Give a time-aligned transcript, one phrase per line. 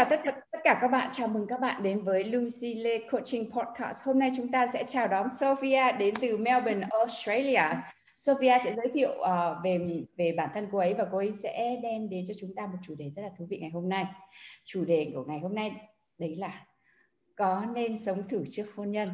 [0.00, 0.20] Chào tất,
[0.52, 4.06] tất cả các bạn, chào mừng các bạn đến với Lucy Lê Coaching Podcast.
[4.06, 7.62] Hôm nay chúng ta sẽ chào đón Sophia đến từ Melbourne, Australia.
[8.16, 11.80] Sophia sẽ giới thiệu uh, về về bản thân cô ấy và cô ấy sẽ
[11.82, 14.04] đem đến cho chúng ta một chủ đề rất là thú vị ngày hôm nay.
[14.64, 15.72] Chủ đề của ngày hôm nay
[16.18, 16.66] đấy là
[17.36, 19.12] có nên sống thử trước hôn nhân.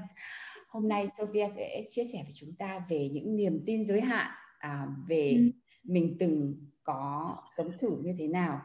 [0.68, 4.30] Hôm nay Sophia sẽ chia sẻ với chúng ta về những niềm tin giới hạn
[4.58, 5.50] à, về ừ.
[5.84, 8.60] mình từng có sống thử như thế nào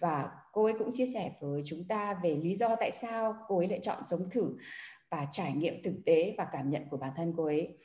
[0.00, 3.58] và cô ấy cũng chia sẻ với chúng ta về lý do tại sao cô
[3.58, 4.56] ấy lại chọn sống thử
[5.10, 7.76] và trải nghiệm thực tế và cảm nhận của bản thân cô ấy.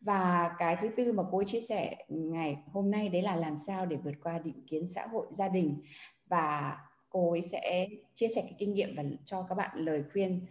[0.00, 3.58] Và cái thứ tư mà cô ấy chia sẻ ngày hôm nay đấy là làm
[3.58, 5.82] sao để vượt qua định kiến xã hội gia đình.
[6.26, 6.78] Và
[7.08, 10.46] cô ấy sẽ chia sẻ cái kinh nghiệm và cho các bạn lời khuyên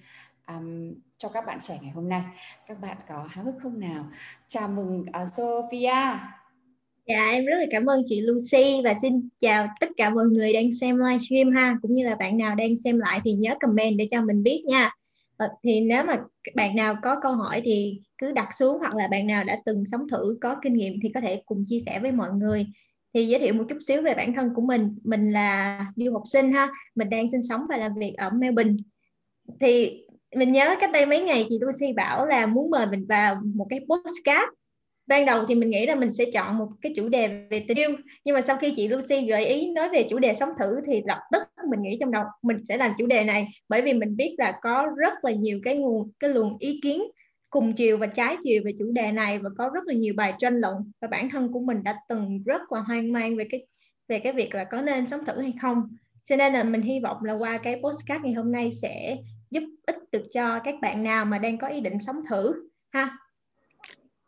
[0.47, 2.23] um, cho các bạn trẻ ngày hôm nay.
[2.67, 4.05] Các bạn có háo hức không nào?
[4.47, 6.38] Chào mừng uh, Sophia.
[7.09, 10.53] Dạ em rất là cảm ơn chị Lucy và xin chào tất cả mọi người
[10.53, 13.97] đang xem livestream ha cũng như là bạn nào đang xem lại thì nhớ comment
[13.97, 14.91] để cho mình biết nha.
[15.37, 16.17] Ờ, thì nếu mà
[16.55, 19.83] bạn nào có câu hỏi thì cứ đặt xuống hoặc là bạn nào đã từng
[19.85, 22.67] sống thử có kinh nghiệm thì có thể cùng chia sẻ với mọi người.
[23.13, 26.23] Thì giới thiệu một chút xíu về bản thân của mình, mình là du học
[26.25, 28.73] sinh ha, mình đang sinh sống và làm việc ở Melbourne.
[29.59, 30.02] Thì
[30.35, 33.67] mình nhớ cách đây mấy ngày chị Lucy bảo là muốn mời mình vào một
[33.69, 34.58] cái podcast
[35.09, 37.77] ban đầu thì mình nghĩ là mình sẽ chọn một cái chủ đề về tình
[37.77, 37.89] yêu,
[38.25, 41.02] nhưng mà sau khi chị Lucy gợi ý nói về chủ đề sống thử thì
[41.07, 44.15] lập tức mình nghĩ trong đầu mình sẽ làm chủ đề này, bởi vì mình
[44.15, 47.03] biết là có rất là nhiều cái nguồn, cái luồng ý kiến
[47.49, 50.33] cùng chiều và trái chiều về chủ đề này và có rất là nhiều bài
[50.39, 53.65] tranh luận và bản thân của mình đã từng rất là hoang mang về cái
[54.08, 55.83] về cái việc là có nên sống thử hay không.
[56.23, 59.17] Cho nên là mình hy vọng là qua cái postcard ngày hôm nay sẽ
[59.52, 63.17] giúp ích được cho các bạn nào mà đang có ý định sống thử ha.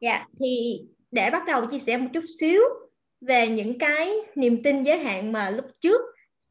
[0.02, 0.82] Dạ, thì
[1.12, 2.62] để bắt đầu chia sẻ một chút xíu
[3.22, 6.02] về những cái niềm tin giới hạn mà lúc trước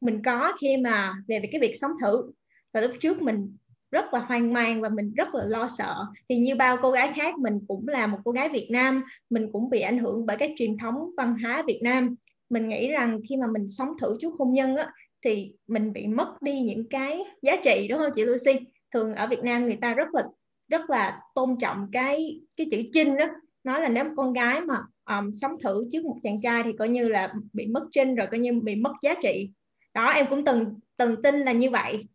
[0.01, 2.31] mình có khi mà về cái việc sống thử.
[2.73, 3.57] Và lúc trước mình
[3.91, 5.95] rất là hoang mang và mình rất là lo sợ.
[6.29, 9.49] Thì như bao cô gái khác mình cũng là một cô gái Việt Nam mình
[9.53, 12.15] cũng bị ảnh hưởng bởi cái truyền thống văn hóa Việt Nam.
[12.49, 14.87] Mình nghĩ rằng khi mà mình sống thử trước hôn nhân á
[15.25, 18.59] thì mình bị mất đi những cái giá trị đúng không chị Lucy?
[18.93, 20.23] Thường ở Việt Nam người ta rất là
[20.71, 23.25] rất là tôn trọng cái cái chữ chinh đó.
[23.63, 24.75] Nói là nếu con gái mà
[25.09, 28.27] um, sống thử trước một chàng trai thì coi như là bị mất trinh rồi
[28.31, 29.49] coi như bị mất giá trị.
[29.93, 32.07] Đó em cũng từng từng tin là như vậy.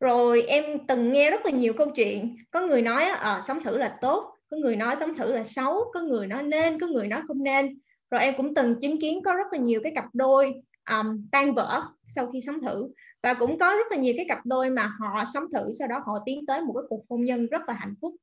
[0.00, 2.36] Rồi em từng nghe rất là nhiều câu chuyện.
[2.50, 4.34] Có người nói uh, sống thử là tốt.
[4.50, 5.84] Có người nói sống thử là xấu.
[5.94, 6.78] Có người nói nên.
[6.78, 7.78] Có người nói không nên.
[8.10, 10.54] Rồi em cũng từng chứng kiến có rất là nhiều cái cặp đôi
[10.90, 12.88] um, tan vỡ sau khi sống thử
[13.22, 16.02] và cũng có rất là nhiều cái cặp đôi mà họ sống thử, sau đó
[16.06, 18.14] họ tiến tới một cái cuộc hôn nhân rất là hạnh phúc.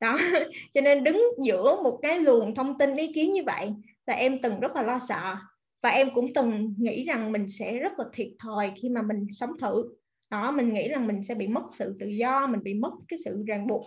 [0.00, 0.18] Đó,
[0.72, 3.72] cho nên đứng giữa một cái luồng thông tin ý kiến như vậy
[4.06, 5.36] là em từng rất là lo sợ.
[5.82, 9.26] Và em cũng từng nghĩ rằng mình sẽ rất là thiệt thòi khi mà mình
[9.30, 9.84] sống thử.
[10.30, 13.18] Đó, mình nghĩ rằng mình sẽ bị mất sự tự do, mình bị mất cái
[13.24, 13.86] sự ràng buộc.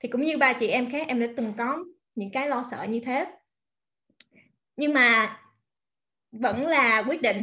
[0.00, 1.84] Thì cũng như ba chị em khác, em đã từng có
[2.14, 3.26] những cái lo sợ như thế.
[4.76, 5.40] Nhưng mà
[6.32, 7.42] vẫn là quyết định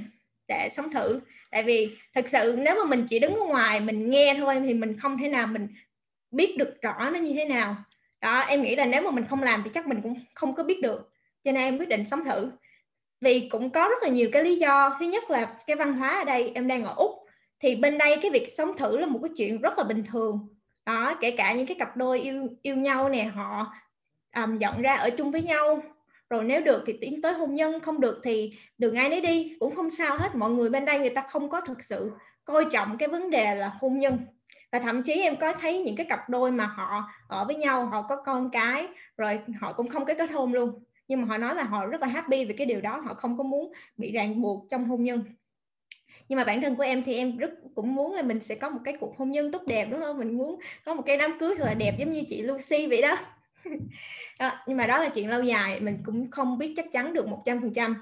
[0.51, 1.19] để sống thử.
[1.51, 4.73] Tại vì thực sự nếu mà mình chỉ đứng ở ngoài mình nghe thôi thì
[4.73, 5.67] mình không thể nào mình
[6.31, 7.75] biết được rõ nó như thế nào.
[8.21, 10.63] Đó em nghĩ là nếu mà mình không làm thì chắc mình cũng không có
[10.63, 11.11] biết được.
[11.43, 12.51] Cho nên em quyết định sống thử.
[13.21, 14.97] Vì cũng có rất là nhiều cái lý do.
[14.99, 17.11] Thứ nhất là cái văn hóa ở đây em đang ở úc
[17.59, 20.47] thì bên đây cái việc sống thử là một cái chuyện rất là bình thường.
[20.85, 23.73] Đó kể cả những cái cặp đôi yêu yêu nhau nè họ
[24.35, 25.83] um, dọn ra ở chung với nhau
[26.31, 29.55] rồi nếu được thì tiến tới hôn nhân không được thì đường ai nấy đi
[29.59, 30.35] cũng không sao hết.
[30.35, 32.11] Mọi người bên đây người ta không có thực sự
[32.45, 34.17] coi trọng cái vấn đề là hôn nhân.
[34.71, 37.85] Và thậm chí em có thấy những cái cặp đôi mà họ ở với nhau
[37.85, 38.87] họ có con cái
[39.17, 40.83] rồi họ cũng không có kết hôn luôn.
[41.07, 43.37] Nhưng mà họ nói là họ rất là happy về cái điều đó họ không
[43.37, 45.23] có muốn bị ràng buộc trong hôn nhân.
[46.29, 48.69] Nhưng mà bản thân của em thì em rất cũng muốn là mình sẽ có
[48.69, 50.17] một cái cuộc hôn nhân tốt đẹp đúng không?
[50.17, 53.01] Mình muốn có một cái đám cưới thật là đẹp giống như chị Lucy vậy
[53.01, 53.17] đó,
[54.39, 57.25] đó nhưng mà đó là chuyện lâu dài mình cũng không biết chắc chắn được
[57.45, 57.95] 100%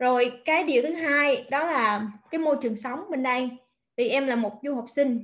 [0.00, 3.50] rồi cái điều thứ hai đó là cái môi trường sống bên đây.
[3.96, 5.22] Vì em là một du học sinh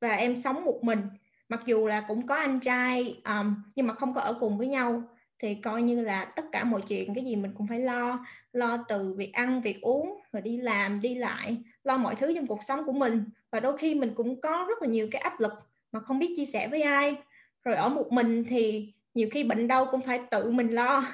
[0.00, 1.00] và em sống một mình.
[1.48, 4.66] Mặc dù là cũng có anh trai um, nhưng mà không có ở cùng với
[4.66, 5.02] nhau.
[5.38, 8.26] Thì coi như là tất cả mọi chuyện cái gì mình cũng phải lo.
[8.52, 11.56] Lo từ việc ăn việc uống rồi đi làm đi lại.
[11.84, 13.24] Lo mọi thứ trong cuộc sống của mình.
[13.50, 15.52] Và đôi khi mình cũng có rất là nhiều cái áp lực
[15.92, 17.16] mà không biết chia sẻ với ai.
[17.64, 21.04] Rồi ở một mình thì nhiều khi bệnh đau cũng phải tự mình lo.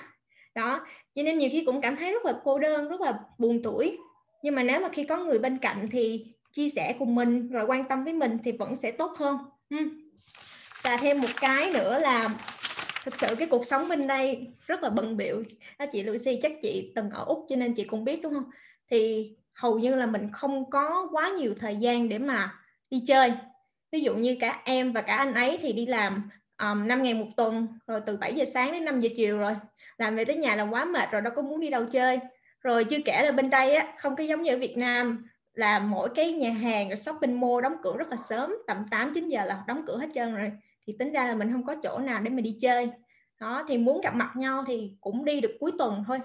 [0.55, 3.63] Đó, cho nên nhiều khi cũng cảm thấy rất là cô đơn, rất là buồn
[3.63, 3.99] tuổi
[4.43, 7.65] nhưng mà nếu mà khi có người bên cạnh thì chia sẻ cùng mình rồi
[7.67, 9.39] quan tâm với mình thì vẫn sẽ tốt hơn.
[10.83, 12.29] Và thêm một cái nữa là
[13.05, 15.43] thực sự cái cuộc sống bên đây rất là bận biệu
[15.79, 18.51] đó, chị Lucy, chắc chị từng ở úc cho nên chị cũng biết, đúng không?
[18.91, 22.55] Thì hầu như là mình không có quá nhiều thời gian để mà
[22.91, 23.33] đi chơi.
[23.93, 27.15] Ví dụ như cả em và cả anh ấy thì đi làm um, 5 ngày
[27.15, 29.57] một tuần rồi từ 7 giờ sáng đến 5 giờ chiều rồi.
[29.99, 32.19] Làm về tới nhà là quá mệt rồi đâu có muốn đi đâu chơi.
[32.61, 35.79] Rồi chưa kể là bên đây á không có giống như ở Việt Nam là
[35.79, 39.29] mỗi cái nhà hàng rồi shopping mall đóng cửa rất là sớm tầm 8 9
[39.29, 40.53] giờ là đóng cửa hết trơn rồi.
[40.87, 42.91] Thì tính ra là mình không có chỗ nào để mình đi chơi.
[43.41, 46.21] Đó thì muốn gặp mặt nhau thì cũng đi được cuối tuần thôi.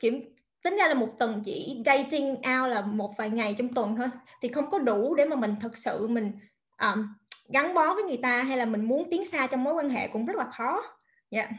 [0.00, 0.20] Kiểu
[0.62, 4.08] tính ra là một tuần chỉ dating out là một vài ngày trong tuần thôi.
[4.42, 6.32] Thì không có đủ để mà mình thật sự mình
[6.78, 7.06] um,
[7.48, 10.08] gắn bó với người ta hay là mình muốn tiến xa trong mối quan hệ
[10.08, 10.82] cũng rất là khó.
[11.30, 11.50] Yeah.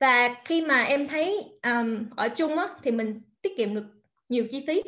[0.00, 3.84] và khi mà em thấy um, ở chung á, thì mình tiết kiệm được
[4.28, 4.82] nhiều chi phí.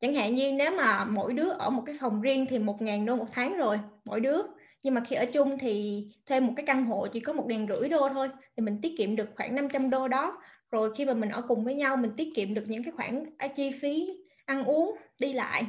[0.00, 3.06] Chẳng hạn như nếu mà mỗi đứa ở một cái phòng riêng thì một ngàn
[3.06, 4.42] đô một tháng rồi mỗi đứa.
[4.82, 7.66] Nhưng mà khi ở chung thì thuê một cái căn hộ chỉ có một ngàn
[7.74, 10.42] rưỡi đô thôi thì mình tiết kiệm được khoảng 500 đô đó.
[10.70, 13.24] Rồi khi mà mình ở cùng với nhau mình tiết kiệm được những cái khoản
[13.38, 14.08] à, chi phí
[14.44, 15.66] ăn uống đi lại.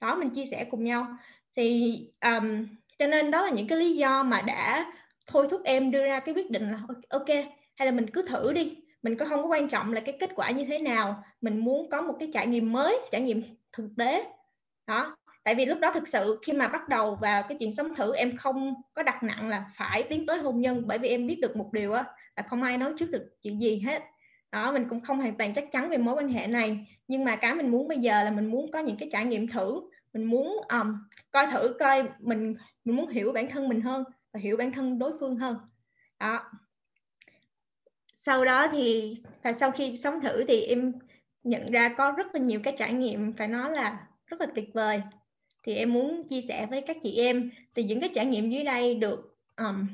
[0.00, 1.06] Đó mình chia sẻ cùng nhau.
[1.56, 2.66] Thì um,
[2.98, 4.92] cho nên đó là những cái lý do mà đã
[5.26, 7.28] thôi thúc em đưa ra cái quyết định là ok
[7.76, 8.76] hay là mình cứ thử đi.
[9.02, 11.24] Mình có không có quan trọng là cái kết quả như thế nào.
[11.40, 13.42] Mình muốn có một cái trải nghiệm mới trải nghiệm
[13.72, 14.24] thực tế.
[14.86, 15.16] Đó.
[15.44, 18.14] Tại vì lúc đó thực sự khi mà bắt đầu vào cái chuyện sống thử
[18.14, 21.38] em không có đặt nặng là phải tiến tới hôn nhân bởi vì em biết
[21.42, 22.04] được một điều á
[22.36, 24.02] là không ai nói trước được chuyện gì hết.
[24.52, 26.86] Đó mình cũng không hoàn toàn chắc chắn về mối quan hệ này.
[27.08, 29.48] Nhưng mà cái mình muốn bây giờ là mình muốn có những cái trải nghiệm
[29.48, 29.80] thử.
[30.12, 30.96] Mình muốn um,
[31.30, 32.54] coi thử coi mình
[32.88, 35.56] mình muốn hiểu bản thân mình hơn và hiểu bản thân đối phương hơn.
[36.20, 36.50] Đó.
[38.12, 40.92] Sau đó thì và sau khi sống thử thì em
[41.42, 44.70] nhận ra có rất là nhiều cái trải nghiệm phải nói là rất là tuyệt
[44.74, 45.02] vời.
[45.62, 48.64] Thì em muốn chia sẻ với các chị em thì những cái trải nghiệm dưới
[48.64, 49.86] đây được um,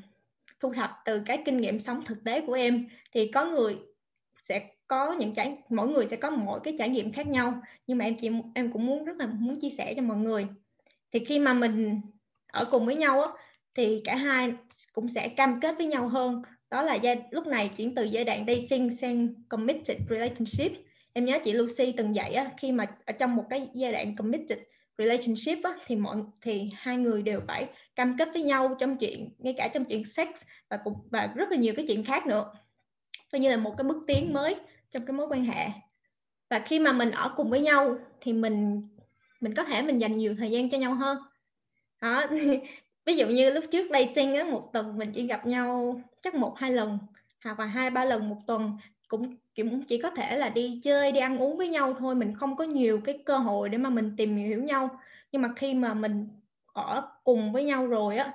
[0.61, 2.88] thu thập từ cái kinh nghiệm sống thực tế của em.
[3.12, 3.76] Thì có người
[4.43, 7.62] sẽ có những trải mỗi người sẽ có mỗi cái trải nghiệm khác nhau.
[7.87, 10.46] Nhưng mà em chỉ em cũng muốn rất là muốn chia sẻ cho mọi người.
[11.12, 12.00] Thì khi mà mình
[12.54, 13.30] ở cùng với nhau á,
[13.74, 14.52] thì cả hai
[14.92, 16.42] cũng sẽ cam kết với nhau hơn.
[16.70, 20.72] Đó là giai, lúc này chuyển từ giai đoạn dating sang committed relationship.
[21.12, 24.16] Em nhớ chị Lucy từng dạy á, khi mà ở trong một cái giai đoạn
[24.16, 24.58] committed
[24.98, 27.66] relationship á, thì mọi thì hai người đều phải
[27.96, 30.28] cam kết với nhau trong chuyện ngay cả trong chuyện sex
[30.70, 32.52] và cũng và rất là nhiều cái chuyện khác nữa.
[33.32, 34.56] Coi như là một cái bước tiến mới
[34.92, 35.68] trong cái mối quan hệ.
[36.50, 38.88] Và khi mà mình ở cùng với nhau thì mình
[39.40, 41.18] mình có thể mình dành nhiều thời gian cho nhau hơn
[42.04, 42.26] đó
[43.04, 46.58] ví dụ như lúc trước dating á một tuần mình chỉ gặp nhau chắc một
[46.58, 46.98] hai lần
[47.44, 48.72] hoặc là hai ba lần một tuần.
[49.08, 52.34] Cũng cũng chỉ có thể là đi chơi đi ăn uống với nhau thôi mình
[52.34, 55.00] không có nhiều cái cơ hội để mà mình tìm hiểu nhau.
[55.32, 56.28] Nhưng mà khi mà mình
[56.72, 58.32] ở cùng với nhau rồi á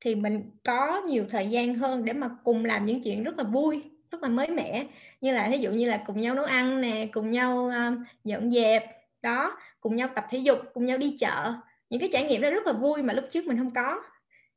[0.00, 3.44] thì mình có nhiều thời gian hơn để mà cùng làm những chuyện rất là
[3.44, 4.86] vui rất là mới mẻ.
[5.20, 8.50] Như là ví dụ như là cùng nhau nấu ăn nè cùng nhau uh, dọn
[8.50, 8.84] dẹp
[9.22, 11.54] đó cùng nhau tập thể dục cùng nhau đi chợ
[11.90, 14.02] những cái trải nghiệm đó rất là vui mà lúc trước mình không có.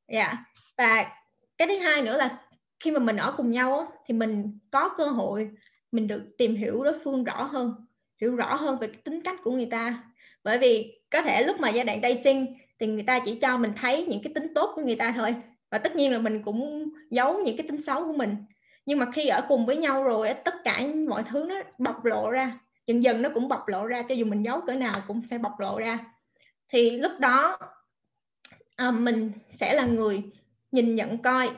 [0.07, 0.25] Dạ.
[0.25, 0.37] Yeah.
[0.77, 1.11] và
[1.57, 2.39] cái thứ hai nữa là
[2.79, 5.49] khi mà mình ở cùng nhau thì mình có cơ hội
[5.91, 7.73] mình được tìm hiểu đối phương rõ hơn,
[8.21, 10.03] hiểu rõ hơn về cái tính cách của người ta.
[10.43, 13.71] Bởi vì có thể lúc mà giai đoạn dating thì người ta chỉ cho mình
[13.81, 15.35] thấy những cái tính tốt của người ta thôi,
[15.71, 18.35] và tất nhiên là mình cũng giấu những cái tính xấu của mình.
[18.85, 22.29] Nhưng mà khi ở cùng với nhau rồi tất cả mọi thứ nó bộc lộ
[22.29, 25.21] ra, dần dần nó cũng bộc lộ ra, cho dù mình giấu cỡ nào cũng
[25.29, 25.99] phải bộc lộ ra
[26.69, 27.57] thì lúc đó
[28.75, 30.23] à, mình sẽ là người
[30.71, 31.49] nhìn nhận coi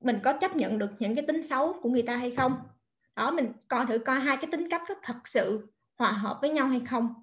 [0.00, 2.56] mình có chấp nhận được những cái tính xấu của người ta hay không.
[3.16, 6.50] Đó mình coi thử coi hai cái tính cách có thật sự hòa hợp với
[6.50, 7.14] nhau hay không.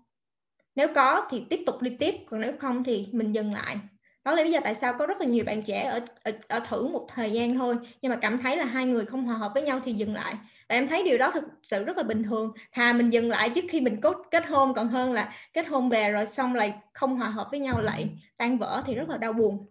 [0.76, 3.78] Nếu có thì tiếp tục đi tiếp còn nếu không thì mình dừng lại.
[4.24, 6.60] Đó là lý do tại sao có rất là nhiều bạn trẻ ở, ở, ở
[6.60, 9.52] thử một thời gian thôi nhưng mà cảm thấy là hai người không hòa hợp
[9.54, 10.36] với nhau thì dừng lại
[10.70, 12.54] và em thấy điều đó thực sự rất là bình thường.
[12.72, 15.90] Thà mình dừng lại trước khi mình kết kết hôn còn hơn là kết hôn
[15.90, 19.18] về rồi xong lại không hòa hợp với nhau lại tan vỡ thì rất là
[19.18, 19.66] đau buồn.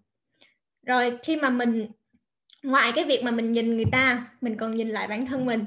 [0.87, 1.89] Rồi khi mà mình
[2.63, 5.65] ngoài cái việc mà mình nhìn người ta mình còn nhìn lại bản thân mình.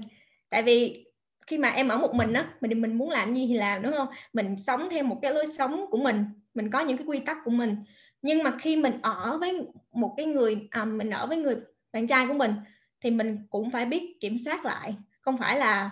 [0.50, 1.06] Tại vì
[1.48, 3.92] khi mà em ở một mình á mình mình muốn làm gì thì làm đúng
[3.94, 4.08] không?
[4.34, 7.38] Mình sống theo một cái lối sống của mình mình có những cái quy tắc
[7.46, 7.76] của mình.
[8.22, 11.56] Nhưng mà khi mình ở với một cái người à, mình ở với người
[11.94, 12.54] bạn trai của mình
[13.02, 14.96] thì mình cũng phải biết kiểm soát lại
[15.28, 15.92] không phải là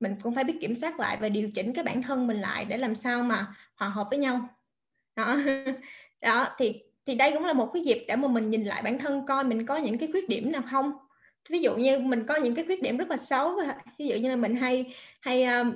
[0.00, 2.64] mình cũng phải biết kiểm soát lại và điều chỉnh cái bản thân mình lại
[2.64, 3.46] để làm sao mà
[3.76, 4.48] hòa hợp với nhau.
[5.16, 5.36] Đó.
[6.22, 8.98] Đó thì thì đây cũng là một cái dịp để mà mình nhìn lại bản
[8.98, 10.92] thân coi mình có những cái khuyết điểm nào không.
[11.50, 13.60] Ví dụ như mình có những cái khuyết điểm rất là xấu
[13.98, 15.72] ví dụ như là mình hay hay um,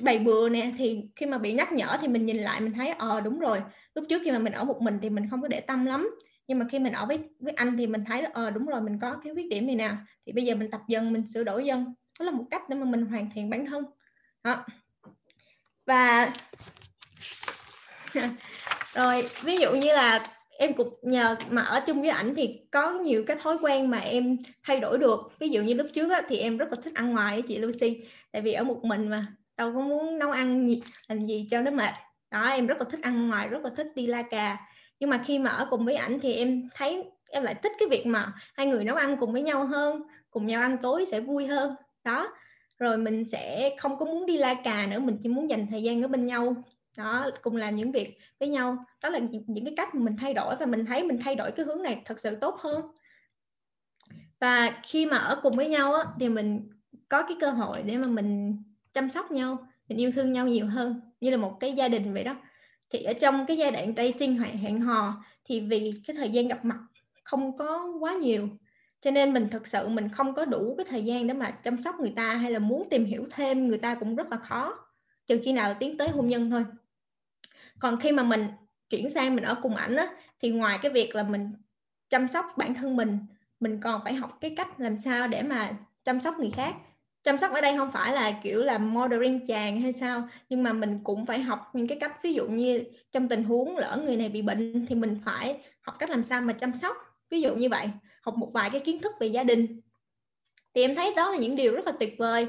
[0.00, 2.88] bày bừa nè thì khi mà bị nhắc nhở thì mình nhìn lại mình thấy
[2.90, 3.60] ờ đúng rồi
[3.94, 6.10] lúc trước khi mà mình ở một mình thì mình không có để tâm lắm.
[6.48, 8.98] Nhưng mà khi mình ở với với anh thì mình thấy ờ đúng rồi mình
[9.00, 9.90] có cái khuyết điểm này nè
[10.26, 12.76] thì bây giờ mình tập dần mình sửa đổi dần đó là một cách để
[12.76, 13.84] mà mình hoàn thiện bản thân.
[14.44, 14.64] Đó.
[15.86, 16.32] Và
[18.94, 20.26] rồi ví dụ như là
[20.58, 23.98] em cũng nhờ mà ở chung với ảnh thì có nhiều cái thói quen mà
[23.98, 25.20] em thay đổi được.
[25.38, 28.04] Ví dụ như lúc trước á, thì em rất là thích ăn ngoài chị Lucy.
[28.32, 31.60] Tại vì ở một mình mà đâu có muốn nấu ăn gì, làm gì cho
[31.60, 31.94] nó mệt.
[32.30, 34.56] Đó em rất là thích ăn ngoài rất là thích đi la cà.
[35.00, 37.88] Nhưng mà khi mà ở cùng với ảnh thì em thấy em lại thích cái
[37.88, 41.20] việc mà hai người nấu ăn cùng với nhau hơn cùng nhau ăn tối sẽ
[41.20, 41.74] vui hơn
[42.06, 42.28] đó
[42.78, 45.82] rồi mình sẽ không có muốn đi la cà nữa mình chỉ muốn dành thời
[45.82, 46.54] gian ở bên nhau.
[46.96, 48.84] Đó cùng làm những việc với nhau.
[49.02, 51.34] Đó là những, những cái cách mà mình thay đổi và mình thấy mình thay
[51.34, 52.82] đổi cái hướng này thật sự tốt hơn.
[54.40, 56.70] Và khi mà ở cùng với nhau á, thì mình
[57.08, 58.56] có cái cơ hội để mà mình
[58.92, 61.00] chăm sóc nhau mình yêu thương nhau nhiều hơn.
[61.20, 62.36] Như là một cái gia đình vậy đó.
[62.90, 66.48] Thì ở trong cái giai đoạn dating hoặc hẹn hò thì vì cái thời gian
[66.48, 66.78] gặp mặt
[67.24, 68.48] không có quá nhiều
[69.06, 71.78] cho nên mình thực sự mình không có đủ cái thời gian để mà chăm
[71.78, 74.74] sóc người ta hay là muốn tìm hiểu thêm, người ta cũng rất là khó,
[75.26, 76.64] trừ khi nào tiến tới hôn nhân thôi.
[77.78, 78.46] Còn khi mà mình
[78.90, 80.08] chuyển sang mình ở cùng ảnh á,
[80.40, 81.52] thì ngoài cái việc là mình
[82.08, 83.18] chăm sóc bản thân mình
[83.60, 85.70] mình còn phải học cái cách làm sao để mà
[86.04, 86.74] chăm sóc người khác.
[87.22, 90.72] Chăm sóc ở đây không phải là kiểu là modeling chàng hay sao, nhưng mà
[90.72, 94.16] mình cũng phải học những cái cách, ví dụ như trong tình huống lỡ người
[94.16, 96.96] này bị bệnh thì mình phải học cách làm sao mà chăm sóc,
[97.30, 97.88] ví dụ như vậy
[98.26, 99.80] học một vài cái kiến thức về gia đình.
[100.74, 102.46] Thì em thấy đó là những điều rất là tuyệt vời.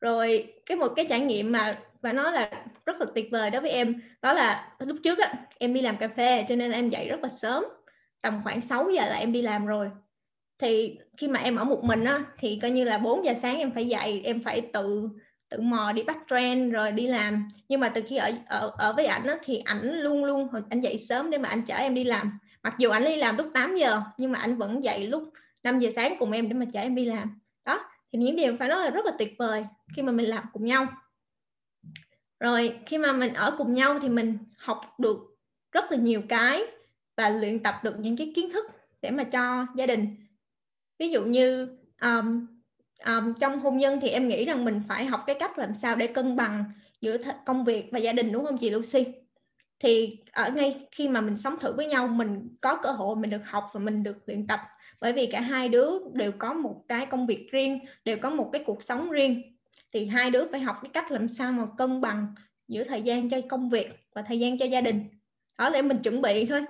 [0.00, 2.50] Rồi cái một cái trải nghiệm mà và nó là
[2.86, 5.96] rất là tuyệt vời đối với em đó là lúc trước á, em đi làm
[5.96, 7.64] cà phê cho nên em dậy rất là sớm
[8.20, 9.90] tầm khoảng 6 giờ là em đi làm rồi.
[10.58, 13.58] Thì khi mà em ở một mình á thì coi như là 4 giờ sáng
[13.58, 15.08] em phải dậy em phải tự
[15.48, 17.48] tự mò đi bắt trend rồi đi làm.
[17.68, 20.80] Nhưng mà từ khi ở ở ở với ảnh á, thì ảnh luôn luôn anh
[20.80, 23.50] dậy sớm để mà anh chở em đi làm mặc dù anh đi làm lúc
[23.54, 25.22] 8 giờ nhưng mà anh vẫn dậy lúc
[25.62, 27.40] 5 giờ sáng cùng em để mà chở em đi làm.
[27.64, 29.66] Đó thì những điều phải nói là rất là tuyệt vời
[29.96, 30.86] khi mà mình làm cùng nhau.
[32.40, 35.18] Rồi khi mà mình ở cùng nhau thì mình học được
[35.72, 36.62] rất là nhiều cái
[37.16, 38.66] và luyện tập được những cái kiến thức
[39.02, 40.16] để mà cho gia đình.
[40.98, 41.68] Ví dụ như
[42.00, 42.46] um,
[43.06, 45.96] um, trong hôn nhân thì em nghĩ rằng mình phải học cái cách làm sao
[45.96, 46.64] để cân bằng
[47.00, 47.16] giữa
[47.46, 49.21] công việc và gia đình đúng không chị Lucy?
[49.82, 53.30] Thì ở ngay khi mà mình sống thử với nhau, mình có cơ hội mình
[53.30, 54.60] được học và mình được luyện tập.
[55.00, 58.50] Bởi vì cả hai đứa đều có một cái công việc riêng, đều có một
[58.52, 59.42] cái cuộc sống riêng.
[59.92, 62.34] Thì hai đứa phải học cái cách làm sao mà cân bằng
[62.68, 65.04] giữa thời gian cho công việc và thời gian cho gia đình.
[65.58, 66.64] Đó để mình chuẩn bị thôi.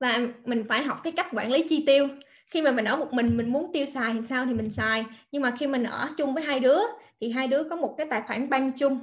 [0.00, 2.08] Và mình phải học cái cách quản lý chi tiêu.
[2.46, 5.04] Khi mà mình ở một mình mình muốn tiêu xài thì sao thì mình xài.
[5.32, 6.80] Nhưng mà khi mình ở chung với hai đứa,
[7.20, 9.00] thì hai đứa có một cái tài khoản ban chung.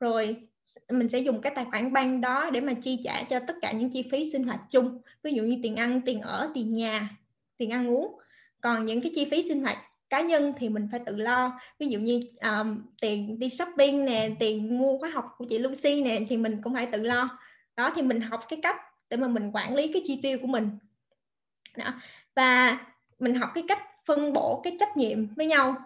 [0.00, 0.47] Rồi
[0.90, 3.72] mình sẽ dùng cái tài khoản ban đó để mà chi trả cho tất cả
[3.72, 4.98] những chi phí sinh hoạt chung.
[5.22, 7.08] Ví dụ như tiền ăn tiền ở tiền nhà
[7.56, 8.18] tiền ăn uống.
[8.60, 9.78] Còn những cái chi phí sinh hoạt
[10.10, 11.60] cá nhân thì mình phải tự lo.
[11.78, 16.02] Ví dụ như um, tiền đi shopping nè tiền mua khóa học của chị Lucy
[16.02, 17.38] nè thì mình cũng phải tự lo.
[17.76, 18.76] Đó thì mình học cái cách
[19.10, 20.70] để mà mình quản lý cái chi tiêu của mình.
[21.76, 21.92] Đó.
[22.34, 22.78] và
[23.18, 25.76] mình học cái cách phân bổ cái trách nhiệm với nhau.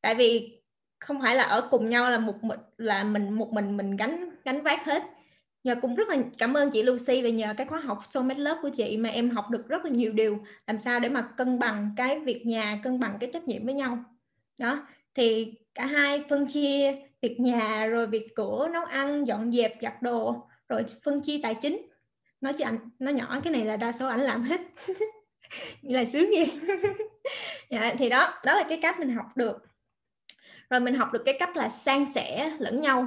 [0.00, 0.59] Tại vì
[1.00, 4.30] không phải là ở cùng nhau là một mình là mình một mình mình gánh
[4.44, 5.02] gánh vác hết.
[5.64, 8.60] Nhờ cũng rất là cảm ơn chị Lucy và nhờ cái khóa học Soulmate Love
[8.62, 11.58] của chị mà em học được rất là nhiều điều làm sao để mà cân
[11.58, 14.04] bằng cái việc nhà cân bằng cái trách nhiệm với nhau.
[14.58, 19.74] Đó thì cả hai phân chia việc nhà rồi việc cửa nấu ăn dọn dẹp
[19.82, 21.86] giặt đồ rồi phân chia tài chính.
[22.40, 24.60] Nói chứ anh nó nhỏ cái này là đa số ảnh làm hết.
[25.82, 26.46] Như là sướng nghe
[27.70, 29.69] dạ, thì đó đó là cái cách mình học được
[30.70, 33.06] rồi mình học được cái cách là san sẻ lẫn nhau.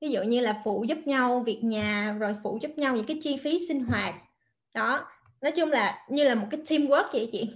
[0.00, 3.20] Ví dụ như là phụ giúp nhau việc nhà rồi phụ giúp nhau những cái
[3.22, 4.14] chi phí sinh hoạt.
[4.74, 5.06] Đó
[5.40, 7.50] nói chung là như là một cái teamwork vậy chị.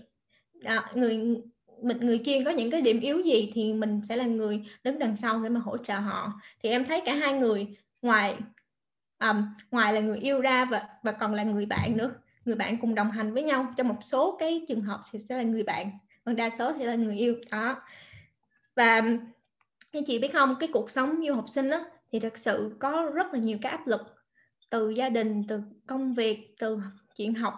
[0.55, 1.37] Đó, người
[1.83, 4.99] mình người kia có những cái điểm yếu gì thì mình sẽ là người đứng
[4.99, 6.33] đằng sau để mà hỗ trợ họ.
[6.63, 7.67] Thì em thấy cả hai người
[8.03, 8.37] ngoài
[9.21, 12.11] um, ngoài là người yêu ra và và còn là người bạn nữa.
[12.45, 13.75] Người bạn cùng đồng hành với nhau.
[13.77, 15.91] Trong một số cái trường hợp thì sẽ là người bạn
[16.25, 17.37] còn đa số thì là người yêu.
[17.51, 17.77] Đó
[18.77, 19.01] và
[19.93, 23.11] như chị biết không cái cuộc sống du học sinh đó thì thật sự có
[23.15, 24.01] rất là nhiều cái áp lực
[24.71, 26.79] từ gia đình từ công việc từ
[27.17, 27.55] chuyện học.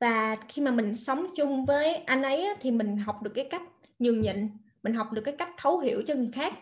[0.00, 3.62] Và khi mà mình sống chung với anh ấy thì mình học được cái cách
[3.98, 4.48] nhường nhịn
[4.82, 6.54] mình học được cái cách thấu hiểu cho người khác.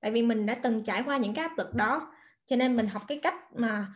[0.00, 2.12] Tại vì mình đã từng trải qua những cái áp lực đó
[2.46, 3.86] cho nên mình học cái cách mà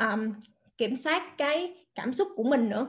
[0.00, 0.32] um,
[0.78, 2.86] kiểm soát cái cảm xúc của mình nữa.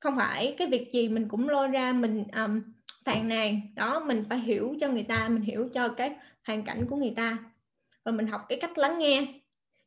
[0.00, 2.62] Không phải cái việc gì mình cũng lôi ra mình um,
[3.04, 6.10] phàn nàn đó mình phải hiểu cho người ta mình hiểu cho cái
[6.44, 7.38] hoàn cảnh của người ta.
[8.04, 9.26] Và mình học cái cách lắng nghe.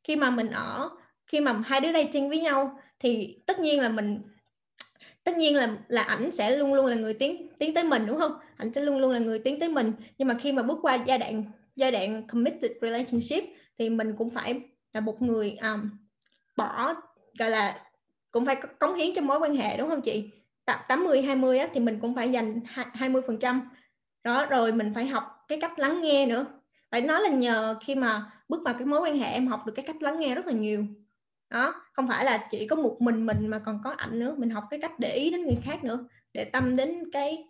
[0.04, 0.90] Khi mà mình ở
[1.28, 4.22] khi mà hai đứa dating với nhau thì tất nhiên là mình
[5.24, 8.20] tất nhiên là là ảnh sẽ luôn luôn là người tiến tiến tới mình đúng
[8.20, 8.34] không?
[8.58, 9.92] Ảnh sẽ luôn luôn là người tiến tới mình.
[10.18, 11.44] Nhưng mà khi mà bước qua giai đoạn
[11.76, 13.44] giai đoạn committed relationship
[13.78, 14.62] thì mình cũng phải
[14.94, 15.90] là một người um,
[16.58, 16.96] bỏ
[17.40, 17.82] gọi là
[18.32, 20.30] cũng phải cống hiến cho mối quan hệ đúng không chị?
[20.66, 22.60] 80 20 á, thì mình cũng phải dành
[22.94, 23.70] 20 phần trăm.
[24.24, 26.46] Đó rồi mình phải học cái cách lắng nghe nữa.
[26.92, 29.74] Phải nói là nhờ khi mà bước vào cái mối quan hệ em học được
[29.76, 30.86] cái cách lắng nghe rất là nhiều.
[31.50, 34.36] Đó không phải là chỉ có một mình mình mà còn có ảnh nữa.
[34.38, 37.44] Mình học cái cách để ý đến người khác nữa để tâm đến cái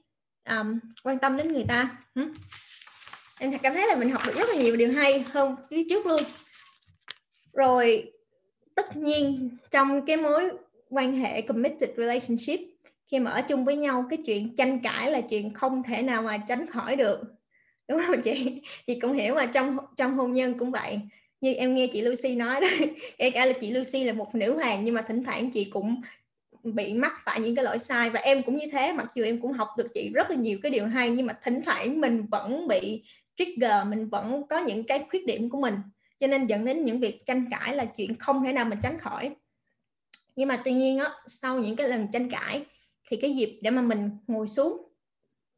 [0.50, 1.98] um, quan tâm đến người ta.
[2.16, 2.34] Hmm?
[3.40, 6.06] em cảm thấy là mình học được rất là nhiều điều hay hơn phía trước
[6.06, 6.22] luôn.
[7.54, 8.12] Rồi
[8.76, 10.52] tất nhiên trong cái mối
[10.90, 12.60] quan hệ committed relationship
[13.08, 16.22] khi mà ở chung với nhau, cái chuyện tranh cãi là chuyện không thể nào
[16.22, 17.22] mà tránh khỏi được.
[17.88, 18.62] Đúng không chị?
[18.88, 21.00] Chị cũng hiểu mà, trong trong hôn nhân cũng vậy.
[21.42, 22.68] Như em nghe chị Lucy nói đó,
[23.18, 26.02] kể cả là chị Lucy là một nữ hoàng, nhưng mà thỉnh thoảng chị cũng
[26.64, 28.10] bị mắc phải những cái lỗi sai.
[28.10, 30.60] Và em cũng như thế, mặc dù em cũng học được chị rất là nhiều
[30.64, 33.04] cái điều hay, nhưng mà thỉnh thoảng mình vẫn bị
[33.38, 35.76] trigger, mình vẫn có những cái khuyết điểm của mình.
[36.18, 38.98] Cho nên dẫn đến những việc tranh cãi là chuyện không thể nào mình tránh
[38.98, 39.36] khỏi.
[40.36, 42.66] Nhưng mà tuy nhiên á, sau những cái lần tranh cãi
[43.10, 44.88] thì cái dịp để mà mình ngồi xuống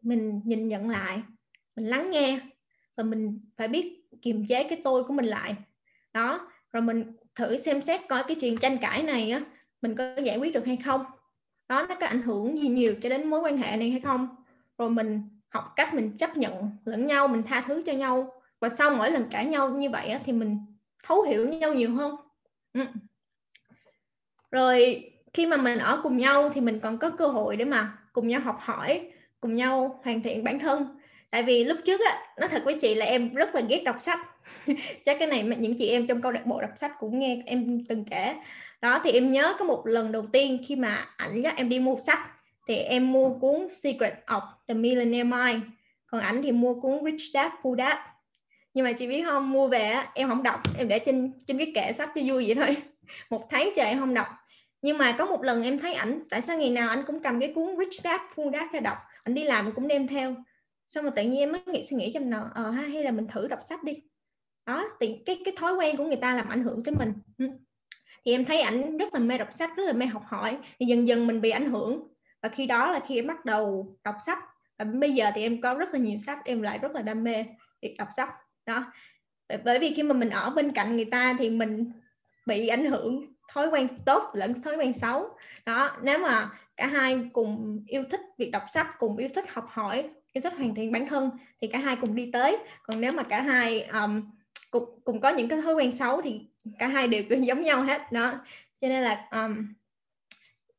[0.01, 1.21] mình nhìn nhận lại
[1.75, 2.39] mình lắng nghe
[2.95, 5.55] và mình phải biết kiềm chế cái tôi của mình lại.
[6.13, 9.41] Đó rồi mình thử xem xét coi cái chuyện tranh cãi này á
[9.81, 11.05] mình có giải quyết được hay không?
[11.67, 14.27] Đó nó có ảnh hưởng gì nhiều cho đến mối quan hệ này hay không?
[14.77, 18.41] Rồi mình học cách mình chấp nhận lẫn nhau mình tha thứ cho nhau.
[18.59, 20.57] Và sau mỗi lần cãi nhau như vậy á, thì mình
[21.03, 22.15] thấu hiểu nhau nhiều hơn.
[22.73, 22.81] Ừ.
[24.51, 25.03] rồi
[25.33, 28.27] khi mà mình ở cùng nhau thì mình còn có cơ hội để mà cùng
[28.27, 29.01] nhau học hỏi,
[29.39, 30.87] cùng nhau hoàn thiện bản thân.
[31.31, 33.95] Tại vì lúc trước á nó thật với chị là em rất là ghét đọc
[33.99, 34.19] sách.
[35.05, 37.83] Chắc cái này những chị em trong câu lạc bộ đọc sách cũng nghe em
[37.89, 38.35] từng kể.
[38.81, 41.79] Đó, thì em nhớ có một lần đầu tiên khi mà ảnh dắt em đi
[41.79, 42.19] mua sách,
[42.67, 45.63] thì em mua cuốn Secret of the Millionaire Mind,
[46.05, 47.97] còn ảnh thì mua cuốn Rich Dad, Poor Dad.
[48.73, 51.71] Nhưng mà chị biết không, mua về em không đọc, em để trên trên cái
[51.75, 52.77] kệ sách cho vui vậy thôi.
[53.29, 54.27] Một tháng trời em không đọc
[54.81, 57.39] nhưng mà có một lần em thấy ảnh, tại sao ngày nào anh cũng cầm
[57.39, 60.35] cái cuốn Rich Dad, Poor Dad ra đọc anh đi làm cũng đem theo.
[60.87, 63.27] Xong mà tự nhiên em mới nghĩ, suy nghĩ trong nào ờ hay là mình
[63.27, 63.93] thử đọc sách đi.
[64.65, 67.13] Đó, thì cái cái thói quen của người ta làm ảnh hưởng tới mình.
[68.25, 70.57] Thì em thấy ảnh rất là mê đọc sách, rất là mê học hỏi.
[70.79, 72.07] Thì dần dần mình bị ảnh hưởng.
[72.41, 74.39] Và khi đó là khi em bắt đầu đọc sách.
[74.77, 77.23] Và bây giờ thì em có rất là nhiều sách, em lại rất là đam
[77.23, 77.45] mê
[77.81, 78.29] việc đọc sách.
[78.65, 78.91] Đó.
[79.63, 81.91] Bởi vì khi mà mình ở bên cạnh người ta thì mình
[82.47, 83.21] bị ảnh hưởng
[83.53, 85.29] thói quen tốt lẫn thói quen xấu.
[85.65, 89.65] Đó nếu mà cả hai cùng yêu thích việc đọc sách cùng yêu thích học
[89.69, 91.31] hỏi yêu thích hoàn thiện bản thân
[91.61, 92.57] thì cả hai cùng đi tới.
[92.83, 94.31] Còn nếu mà cả hai um,
[94.71, 96.41] cùng, cùng có những cái thói quen xấu thì
[96.79, 98.11] cả hai đều giống nhau hết.
[98.11, 98.33] Đó
[98.81, 99.67] cho nên là um,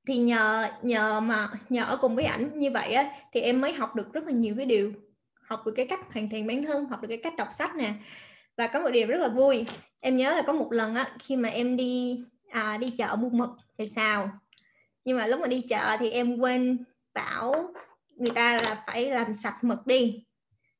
[0.06, 3.72] thì nhờ nhờ mà nhờ ở cùng với ảnh như vậy á thì em mới
[3.72, 4.92] học được rất là nhiều cái điều.
[5.40, 7.92] Học được cái cách hoàn thiện bản thân học được cái cách đọc sách nè
[8.58, 9.66] và có một điều rất là vui.
[10.00, 13.28] Em nhớ là có một lần á khi mà em đi à, đi chợ mua
[13.28, 14.30] mực thì sao?
[15.04, 17.72] Nhưng mà lúc mà đi chợ thì em quên bảo
[18.16, 20.24] người ta là phải làm sạch mực đi.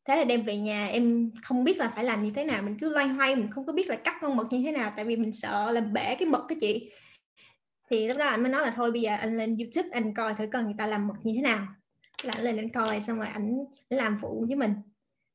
[0.04, 2.62] Thế là đem về nhà em không biết là phải làm như thế nào.
[2.62, 4.92] Mình cứ loay hoay mình không có biết là cắt con mực như thế nào
[4.96, 6.90] tại vì mình sợ làm bể cái mực cái chị.
[7.90, 10.34] Thì lúc đó anh mới nói là thôi bây giờ anh lên youtube anh coi
[10.34, 11.66] thử coi người ta làm mực như thế nào.
[12.22, 14.74] Là anh lên anh coi xong rồi ảnh làm phụ với mình.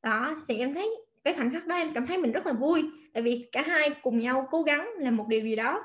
[0.02, 2.84] Đó thì em thấy cái khoảnh khắc đó em cảm thấy mình rất là vui.
[3.12, 5.84] Tại vì cả hai cùng nhau cố gắng làm một điều gì đó.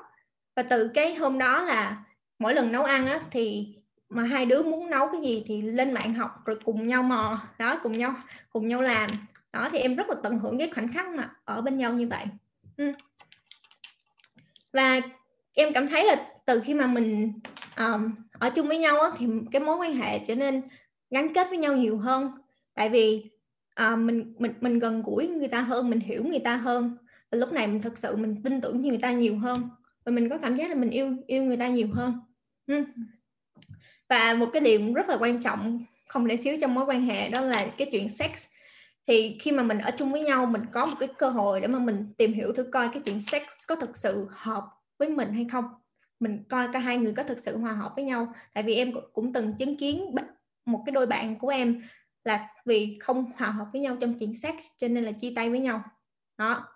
[0.56, 2.04] Và từ cái hôm đó là
[2.38, 3.74] mỗi lần nấu ăn á thì
[4.08, 7.42] mà hai đứa muốn nấu cái gì thì lên mạng học rồi cùng nhau mò
[7.58, 8.14] đó cùng nhau
[8.50, 9.10] cùng nhau làm.
[9.52, 12.06] Đó thì em rất là tận hưởng cái khoảnh khắc mà ở bên nhau như
[12.06, 12.24] vậy.
[12.76, 12.92] Ừ.
[14.72, 15.00] và
[15.52, 17.32] em cảm thấy là từ khi mà mình
[17.76, 20.62] um, ở chung với nhau á, thì cái mối quan hệ trở nên
[21.10, 22.30] gắn kết với nhau nhiều hơn.
[22.74, 23.30] Tại vì
[23.80, 26.96] à, mình mình mình gần gũi người ta hơn mình hiểu người ta hơn.
[27.30, 29.68] Và lúc này mình thực sự mình tin tưởng người ta nhiều hơn.
[30.04, 32.20] Và mình có cảm giác là mình yêu yêu người ta nhiều hơn.
[32.66, 32.84] Ừ.
[34.08, 37.28] Và một cái điểm rất là quan trọng không thể thiếu trong mối quan hệ
[37.28, 38.30] đó là cái chuyện sex.
[39.06, 41.66] Thì khi mà mình ở chung với nhau mình có một cái cơ hội để
[41.66, 44.64] mà mình tìm hiểu thử coi cái chuyện sex có thực sự hợp
[44.98, 45.64] với mình hay không.
[46.20, 48.34] Mình coi cả hai người có thực sự hòa hợp với nhau.
[48.54, 50.14] Tại vì em cũng từng chứng kiến
[50.66, 51.82] một cái đôi bạn của em
[52.24, 55.50] là vì không hòa hợp với nhau trong chuyện sex cho nên là chia tay
[55.50, 55.82] với nhau.
[56.38, 56.68] Đó.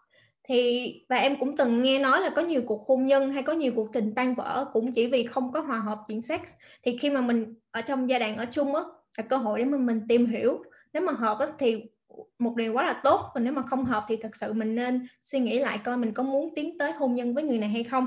[0.48, 3.52] Thì và em cũng từng nghe nói là có nhiều cuộc hôn nhân hay có
[3.52, 6.40] nhiều cuộc tình tan vỡ cũng chỉ vì không có hòa hợp chuyện sex.
[6.82, 8.82] Thì khi mà mình ở trong gia đình ở chung á
[9.16, 10.62] là cơ hội để mình mình tìm hiểu.
[10.92, 11.82] Nếu mà hợp á, thì
[12.38, 15.06] một điều quá là tốt còn nếu mà không hợp thì thật sự mình nên
[15.20, 17.84] suy nghĩ lại coi mình có muốn tiến tới hôn nhân với người này hay
[17.84, 18.06] không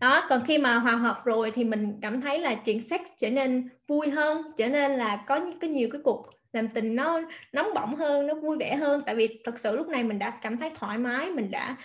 [0.00, 3.30] đó còn khi mà hòa hợp rồi thì mình cảm thấy là chuyện sex trở
[3.30, 7.20] nên vui hơn trở nên là có những cái nhiều cái cuộc làm tình nó
[7.52, 9.02] nóng bỏng hơn nó vui vẻ hơn.
[9.06, 11.76] Tại vì thật sự lúc này mình đã cảm thấy thoải mái mình đã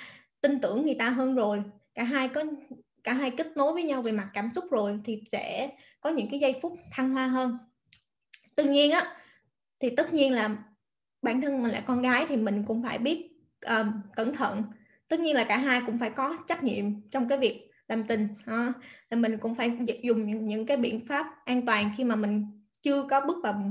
[0.42, 1.64] tin tưởng người ta hơn rồi.
[1.96, 2.44] Cả hai có
[3.04, 5.70] cả hai kết nối với nhau về mặt cảm xúc rồi thì sẽ
[6.02, 7.58] có những cái giây phút thăng hoa hơn.
[8.56, 9.16] Tuy nhiên á
[9.80, 10.56] thì tất nhiên là
[11.22, 13.30] bản thân mình là con gái thì mình cũng phải biết
[13.68, 14.64] um, cẩn thận.
[15.08, 18.28] Tất nhiên là cả hai cũng phải có trách nhiệm trong cái việc làm tình
[18.46, 18.74] ha.
[19.12, 22.46] thì mình cũng phải dùng những, những cái biện pháp an toàn khi mà mình
[22.82, 23.62] chưa có bước vào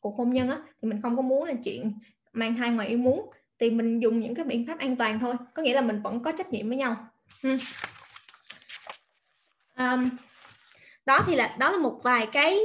[0.00, 1.92] cuộc hôn nhân á thì mình không có muốn là chuyện
[2.32, 3.30] mang thai ngoài ý muốn.
[3.58, 6.20] Thì mình dùng những cái biện pháp an toàn thôi có nghĩa là mình vẫn
[6.20, 6.96] có trách nhiệm với nhau.
[9.78, 10.10] Um,
[11.06, 12.58] đó thì là đó là một vài cái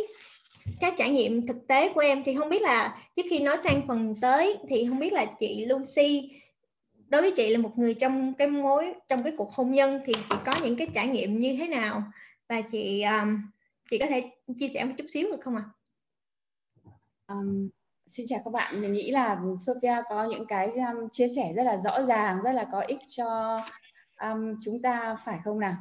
[0.80, 2.24] các trải nghiệm thực tế của em.
[2.24, 5.66] Thì không biết là trước khi nói sang phần tới thì không biết là chị
[5.66, 6.30] Lucy
[7.10, 10.14] đối với chị là một người trong cái mối trong cái cuộc hôn nhân thì
[10.30, 12.04] chị có những cái trải nghiệm như thế nào
[12.50, 13.38] và chị um,
[13.90, 15.64] chị có thể chia sẻ một chút xíu được không ạ?
[15.66, 17.36] À?
[17.36, 17.70] Um,
[18.08, 21.64] xin chào các bạn mình nghĩ là Sophia có những cái um, chia sẻ rất
[21.64, 23.60] là rõ ràng rất là có ích cho
[24.22, 25.76] um, chúng ta phải không nào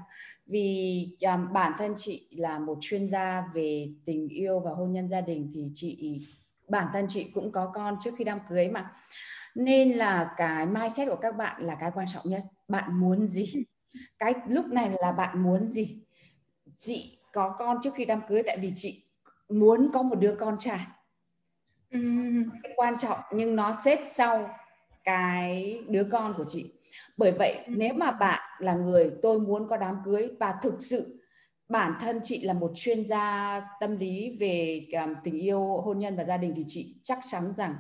[0.47, 5.09] vì um, bản thân chị là một chuyên gia về tình yêu và hôn nhân
[5.09, 6.21] gia đình thì chị
[6.69, 8.93] bản thân chị cũng có con trước khi đám cưới mà
[9.55, 12.43] nên là cái mindset của các bạn là cái quan trọng nhất.
[12.69, 13.65] Bạn muốn gì?
[14.19, 15.99] Cái lúc này là bạn muốn gì?
[16.77, 19.05] Chị có con trước khi đám cưới tại vì chị
[19.49, 20.87] muốn có một đứa con trai.
[22.63, 24.51] Cái quan trọng nhưng nó xếp sau
[25.05, 26.73] cái đứa con của chị.
[27.17, 31.21] Bởi vậy nếu mà bạn là người tôi muốn có đám cưới và thực sự
[31.69, 36.17] bản thân chị là một chuyên gia tâm lý về um, tình yêu hôn nhân
[36.17, 37.75] và gia đình thì chị chắc chắn rằng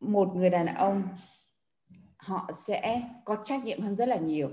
[0.00, 1.08] một người đàn ông
[2.16, 4.50] họ sẽ có trách nhiệm hơn rất là nhiều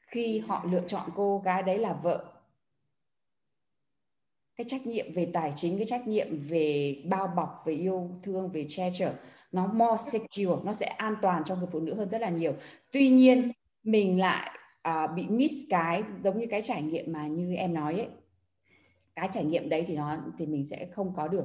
[0.00, 2.24] khi họ lựa chọn cô gái đấy là vợ.
[4.56, 8.52] Cái trách nhiệm về tài chính cái trách nhiệm về bao bọc về yêu thương
[8.52, 9.14] về che chở
[9.52, 12.54] nó more secure nó sẽ an toàn cho người phụ nữ hơn rất là nhiều.
[12.92, 13.52] Tuy nhiên
[13.82, 17.94] mình lại uh, bị miss cái giống như cái trải nghiệm mà như em nói
[17.94, 18.08] ấy.
[19.14, 21.44] Cái trải nghiệm đấy thì nó thì mình sẽ không có được.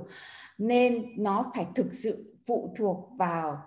[0.58, 3.58] Nên nó phải thực sự phụ thuộc vào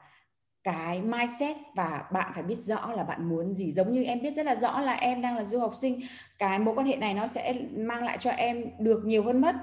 [0.65, 3.73] cái mindset và bạn phải biết rõ là bạn muốn gì.
[3.73, 6.01] Giống như em biết rất là rõ là em đang là du học sinh
[6.39, 9.55] cái mối quan hệ này nó sẽ mang lại cho em được nhiều hơn mất.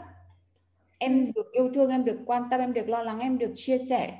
[0.97, 1.31] Em ừ.
[1.35, 4.13] được yêu thương em được quan tâm em được lo lắng em được chia sẻ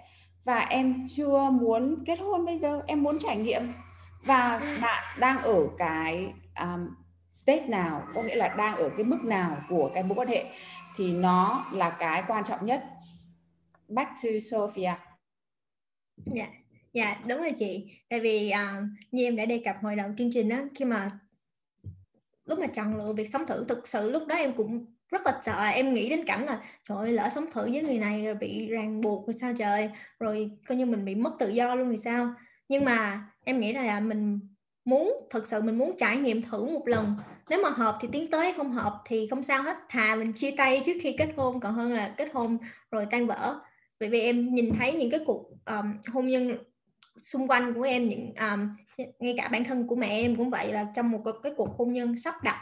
[0.46, 3.74] và em chưa muốn kết hôn bây giờ em muốn trải nghiệm.
[4.26, 6.88] Và bạn đang ở cái um,
[7.30, 10.46] state nào có nghĩa là đang ở cái mức nào của cái mối quan hệ
[10.98, 12.84] thì nó là cái quan trọng nhất
[13.96, 14.94] back to Sophia.
[16.18, 16.48] Dạ.
[16.94, 17.92] Dạ đúng rồi chị.
[18.10, 21.12] Tại vì uh, như em đã đề cập hồi đầu chương trình á khi mà
[22.46, 25.34] lúc mà chọn lựa việc sống thử thực sự lúc đó em cũng rất là
[25.42, 25.64] sợ.
[25.64, 28.68] Em nghĩ đến cảnh là trời ơi lỡ sống thử với người này rồi bị
[28.68, 29.90] ràng buộc rồi sao trời?
[30.20, 32.34] Rồi coi như mình bị mất tự do luôn thì sao?
[32.70, 34.40] Nhưng mà em nghĩ là mình
[34.86, 37.16] muốn thực sự mình muốn trải nghiệm thử một lần.
[37.50, 39.78] Nếu mà hợp thì tiến tới không hợp thì không sao hết.
[39.90, 42.58] Thà mình chia tay trước khi kết hôn còn hơn là kết hôn
[42.92, 43.60] rồi tan vỡ
[44.02, 46.58] bởi vì em nhìn thấy những cái cuộc um, hôn nhân
[47.22, 48.76] xung quanh của em những um,
[49.20, 51.94] ngay cả bản thân của mẹ em cũng vậy là trong một cái cuộc hôn
[51.94, 52.62] nhân sắp đặt.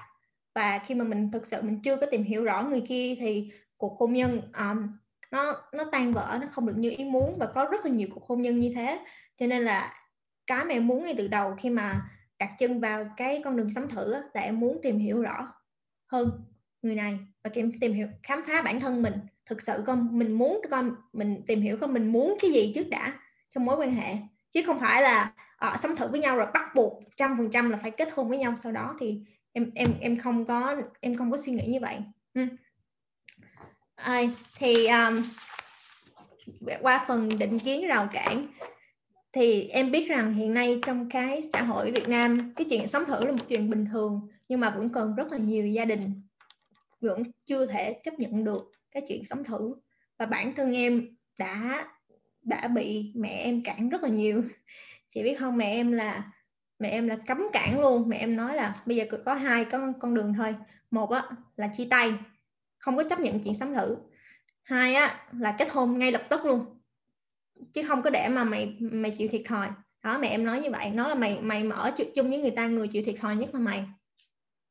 [0.56, 3.52] Và khi mà mình thực sự mình chưa có tìm hiểu rõ người kia thì
[3.78, 4.88] cuộc hôn nhân um,
[5.32, 8.08] nó nó tan vỡ nó không được như ý muốn và có rất là nhiều
[8.14, 9.00] cuộc hôn nhân như thế.
[9.38, 9.94] Cho nên là
[10.48, 12.02] cái mà em muốn ngay từ đầu khi mà
[12.40, 15.54] đặt chân vào cái con đường sống thử là em muốn tìm hiểu rõ
[16.08, 16.32] hơn
[16.82, 19.14] người này và em tìm hiểu khám phá bản thân mình
[19.50, 22.90] thực sự con mình muốn con mình tìm hiểu con mình muốn cái gì trước
[22.90, 23.14] đã
[23.50, 24.16] trong mối quan hệ.
[24.52, 25.34] Chứ không phải là
[25.74, 28.30] uh, sống thử với nhau rồi bắt buộc trăm phần trăm là phải kết hôn
[28.30, 29.22] với nhau sau đó thì
[29.54, 31.98] em em em không có em không có suy nghĩ như vậy.
[32.34, 32.42] Ừ.
[33.96, 34.22] à,
[34.58, 35.24] thì um,
[36.82, 38.48] qua phần định kiến rào cản
[39.34, 43.06] thì em biết rằng hiện nay trong cái xã hội Việt Nam cái chuyện sống
[43.06, 46.22] thử là một chuyện bình thường nhưng mà vẫn còn rất là nhiều gia đình
[47.02, 49.76] vẫn chưa thể chấp nhận được cái chuyện sống thử.
[50.18, 51.88] Và bản thân em đã
[52.42, 54.44] đã bị mẹ em cản rất là nhiều.
[55.10, 56.32] Chị biết không, mẹ em là,
[56.80, 58.10] mẹ em là cấm cản luôn.
[58.10, 60.56] Mẹ em nói là bây giờ có hai con con đường thôi.
[60.92, 61.24] Một á,
[61.56, 62.14] là chia tay,
[62.78, 63.98] không có chấp nhận chuyện sống thử.
[64.64, 66.66] Hai á, là kết hôn ngay lập tức luôn.
[67.74, 69.68] Chứ không có để mà mày mày chịu thiệt thòi.
[70.04, 70.90] Đó, mẹ em nói như vậy.
[70.90, 73.60] Nó là mày mày mở chung với người ta, người chịu thiệt thòi nhất là
[73.60, 73.86] mày.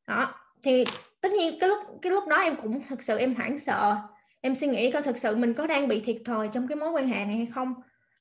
[0.07, 0.85] Đó, thì
[1.21, 3.97] tất nhiên cái lúc cái lúc đó em cũng thật sự em hoảng sợ.
[4.41, 6.91] Em suy nghĩ coi thực sự mình có đang bị thiệt thòi trong cái mối
[6.91, 7.75] quan hệ này hay không?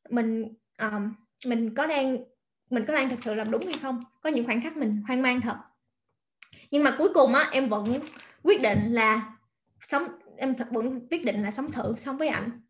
[0.09, 1.13] Mình um,
[1.45, 2.17] mình có đang
[2.69, 4.03] mình có đang thực sự làm đúng hay không?
[4.21, 5.55] Có những khoảnh khắc mình hoang mang thật.
[6.71, 7.99] Nhưng mà cuối cùng á em vẫn
[8.43, 9.33] quyết định là
[9.87, 10.07] sống
[10.37, 12.61] em vẫn quyết định là sống thử sống với ảnh.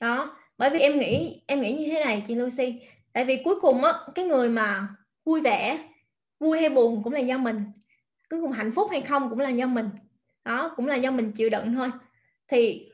[0.00, 2.80] Đó bởi vì em nghĩ em nghĩ như thế này chị Lucy.
[3.12, 4.88] Tại vì cuối cùng á cái người mà
[5.24, 5.78] vui vẻ
[6.40, 7.64] vui hay buồn cũng là do mình
[8.30, 9.90] cuối cùng hạnh phúc hay không cũng là do mình.
[10.44, 11.90] Đó cũng là do mình chịu đựng thôi.
[12.48, 12.88] Thì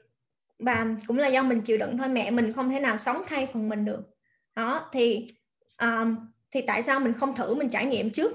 [0.59, 3.49] và cũng là do mình chịu đựng thôi mẹ mình không thể nào sống thay
[3.53, 4.01] phần mình được.
[4.57, 5.35] Đó thì
[5.81, 6.17] um,
[6.51, 8.33] thì tại sao mình không thử mình trải nghiệm trước?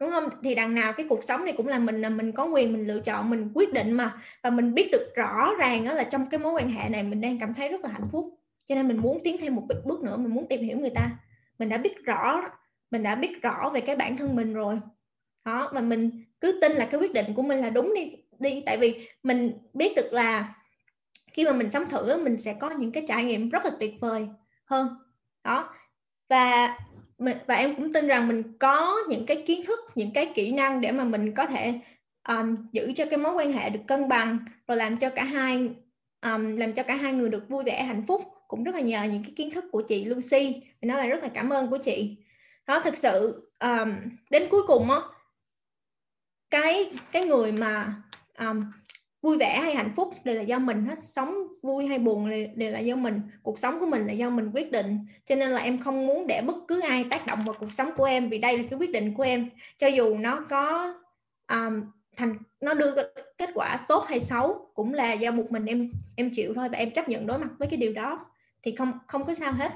[0.00, 0.28] Đúng không?
[0.44, 2.86] Thì đằng nào cái cuộc sống này cũng là mình là mình có quyền mình
[2.86, 4.22] lựa chọn mình quyết định mà.
[4.42, 7.20] Và mình biết được rõ ràng đó là trong cái mối quan hệ này mình
[7.20, 8.34] đang cảm thấy rất là hạnh phúc.
[8.66, 11.10] Cho nên mình muốn tiến thêm một bước nữa mình muốn tìm hiểu người ta.
[11.58, 12.42] Mình đã biết rõ
[12.90, 14.80] mình đã biết rõ về cái bản thân mình rồi
[15.48, 18.62] đó và mình cứ tin là cái quyết định của mình là đúng đi đi.
[18.66, 20.54] Tại vì mình biết được là
[21.32, 23.94] khi mà mình sống thử mình sẽ có những cái trải nghiệm rất là tuyệt
[24.00, 24.26] vời
[24.64, 24.88] hơn.
[25.44, 25.74] Đó.
[26.28, 26.78] Và
[27.46, 30.80] và em cũng tin rằng mình có những cái kiến thức những cái kỹ năng
[30.80, 31.80] để mà mình có thể
[32.28, 35.70] um, giữ cho cái mối quan hệ được cân bằng và làm cho cả hai
[36.22, 38.22] um, làm cho cả hai người được vui vẻ hạnh phúc.
[38.48, 40.60] Cũng rất là nhờ những cái kiến thức của chị Lucy.
[40.80, 42.16] Thì nó là rất là cảm ơn của chị.
[42.66, 43.92] Đó thực sự um,
[44.30, 45.00] đến cuối cùng á
[46.50, 47.94] cái cái người mà
[48.38, 48.64] um,
[49.22, 50.98] vui vẻ hay hạnh phúc đều là do mình hết.
[51.02, 53.20] Sống vui hay buồn đều là do mình.
[53.42, 54.98] Cuộc sống của mình là do mình quyết định.
[55.24, 57.90] Cho nên là em không muốn để bất cứ ai tác động vào cuộc sống
[57.96, 59.50] của em vì đây là cái quyết định của em.
[59.76, 60.94] Cho dù nó có
[61.48, 61.82] um,
[62.16, 62.94] thành nó đưa
[63.38, 66.78] kết quả tốt hay xấu cũng là do một mình em em chịu thôi và
[66.78, 68.26] em chấp nhận đối mặt với cái điều đó
[68.62, 69.72] thì không không có sao hết.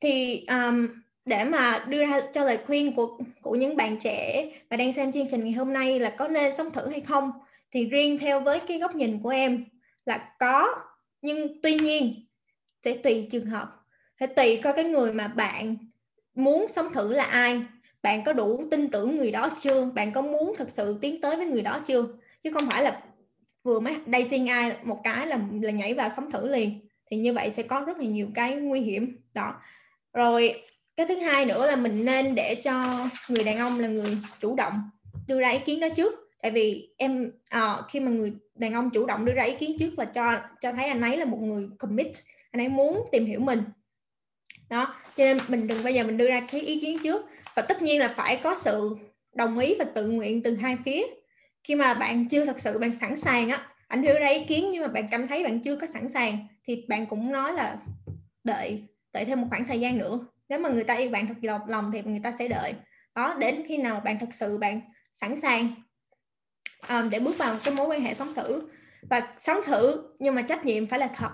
[0.00, 0.88] Thì um,
[1.26, 5.12] để mà đưa ra cho lời khuyên của của những bạn trẻ và đang xem
[5.12, 7.32] chương trình ngày hôm nay là có nên sống thử hay không,
[7.70, 9.64] thì riêng theo với cái góc nhìn của em
[10.06, 10.74] là có.
[11.22, 12.26] Nhưng tuy nhiên,
[12.84, 13.68] sẽ tùy trường hợp.
[14.20, 15.76] Phải tùy coi cái người mà bạn
[16.34, 17.60] muốn sống thử là ai.
[18.02, 19.84] Bạn có đủ tin tưởng người đó chưa?
[19.84, 22.06] Bạn có muốn thực sự tiến tới với người đó chưa?
[22.42, 23.02] Chứ không phải là
[23.62, 26.80] vừa mới dating ai một cái là là nhảy vào sống thử liền.
[27.10, 29.16] Thì như vậy sẽ có rất là nhiều cái nguy hiểm.
[29.34, 29.54] Đó.
[30.12, 30.62] Rồi
[30.96, 34.54] cái thứ hai nữa là mình nên để cho người đàn ông là người chủ
[34.54, 34.90] động
[35.26, 36.14] đưa ra ý kiến đó trước.
[36.42, 39.76] Tại vì em à, khi mà người đàn ông chủ động đưa ra ý kiến
[39.78, 42.06] trước là cho cho thấy anh ấy là một người commit
[42.50, 43.62] anh ấy muốn tìm hiểu mình.
[44.70, 47.26] Đó cho nên mình đừng bao giờ mình đưa ra cái ý kiến trước.
[47.54, 48.96] Và tất nhiên là phải có sự
[49.34, 51.02] đồng ý và tự nguyện từ hai phía.
[51.64, 54.70] Khi mà bạn chưa thật sự bạn sẵn sàng á anh đưa ra ý kiến
[54.72, 57.76] nhưng mà bạn cảm thấy bạn chưa có sẵn sàng thì bạn cũng nói là
[58.44, 58.82] đợi
[59.12, 61.60] đợi thêm một khoảng thời gian nữa nếu mà người ta yêu bạn thật lòng
[61.68, 62.74] lòng thì người ta sẽ đợi.
[63.14, 64.80] Đó đến khi nào bạn thật sự bạn
[65.12, 65.74] sẵn sàng
[66.88, 68.62] um, để bước vào cái mối quan hệ sống thử.
[69.10, 71.30] Và sống thử nhưng mà trách nhiệm phải là thật.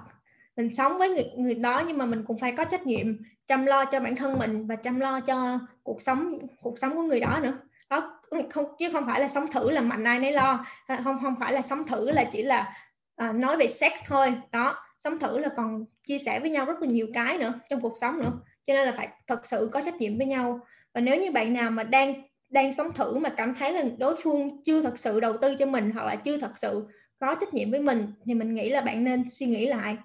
[0.56, 3.06] Mình sống với người, người đó nhưng mà mình cũng phải có trách nhiệm
[3.46, 7.02] chăm lo cho bản thân mình và chăm lo cho cuộc sống cuộc sống của
[7.02, 7.58] người đó nữa.
[7.90, 8.20] Đó
[8.50, 10.66] không chứ không phải là sống thử là mạnh ai nấy lo.
[10.86, 12.72] Ờ, không không phải là sống thử là chỉ là
[13.16, 14.34] à, nói về sex thôi.
[14.52, 17.80] Đó sống thử là còn chia sẻ với nhau rất là nhiều cái nữa trong
[17.80, 18.32] cuộc sống nữa
[18.64, 20.60] cho nên là phải thật sự có trách nhiệm với nhau.
[20.94, 24.16] Và nếu như bạn nào mà đang đang sống thử mà cảm thấy là đối
[24.22, 26.86] phương chưa thật sự đầu tư cho mình hoặc là chưa thật sự
[27.18, 29.96] có trách nhiệm với mình, thì mình nghĩ là bạn nên suy nghĩ lại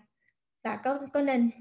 [0.64, 1.52] là có có nên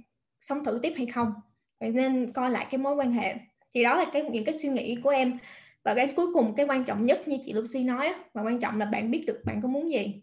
[0.41, 1.33] sống thử tiếp hay không.
[1.81, 3.35] Bạn nên coi lại cái mối quan hệ.
[3.75, 5.39] Thì đó là cái, những cái suy nghĩ của em.
[5.85, 8.79] Và cái cuối cùng, cái quan trọng nhất như chị Lucy nói và quan trọng
[8.79, 10.23] là bạn biết được bạn có muốn gì.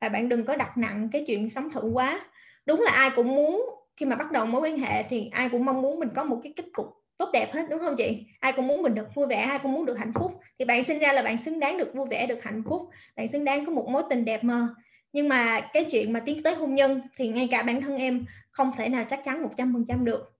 [0.00, 2.20] Và bạn đừng có đặt nặng cái chuyện sống thử quá.
[2.66, 5.64] Đúng là ai cũng muốn khi mà bắt đầu mối quan hệ thì ai cũng
[5.64, 6.86] mong muốn mình có một cái kết cục
[7.18, 8.24] tốt đẹp hết, đúng không chị?
[8.40, 10.40] Ai cũng muốn mình được vui vẻ, ai cũng muốn được hạnh phúc.
[10.58, 12.88] Thì bạn sinh ra là bạn xứng đáng được vui vẻ, được hạnh phúc.
[13.16, 14.68] Bạn xứng đáng có một mối tình đẹp mơ.
[15.12, 18.24] Nhưng mà cái chuyện mà tiến tới hôn nhân thì ngay cả bản thân em
[18.50, 20.32] không thể nào chắc chắn 100% được.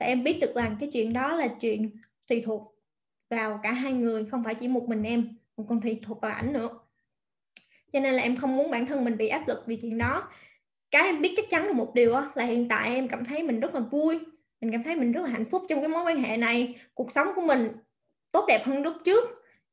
[0.00, 1.90] Và em biết được rằng cái chuyện đó là chuyện
[2.28, 2.74] tùy thuộc
[3.30, 5.28] vào cả hai người, không phải chỉ một mình em
[5.68, 6.68] còn tùy thuộc vào ảnh nữa.
[7.92, 10.28] Cho nên là em không muốn bản thân mình bị áp lực vì chuyện đó
[10.90, 13.60] cái em biết chắc chắn là một điều là hiện tại em cảm thấy mình
[13.60, 14.18] rất là vui,
[14.60, 16.80] mình cảm thấy mình rất là hạnh phúc trong cái mối quan hệ này.
[16.94, 17.68] Cuộc sống của mình
[18.32, 19.24] tốt đẹp hơn lúc trước.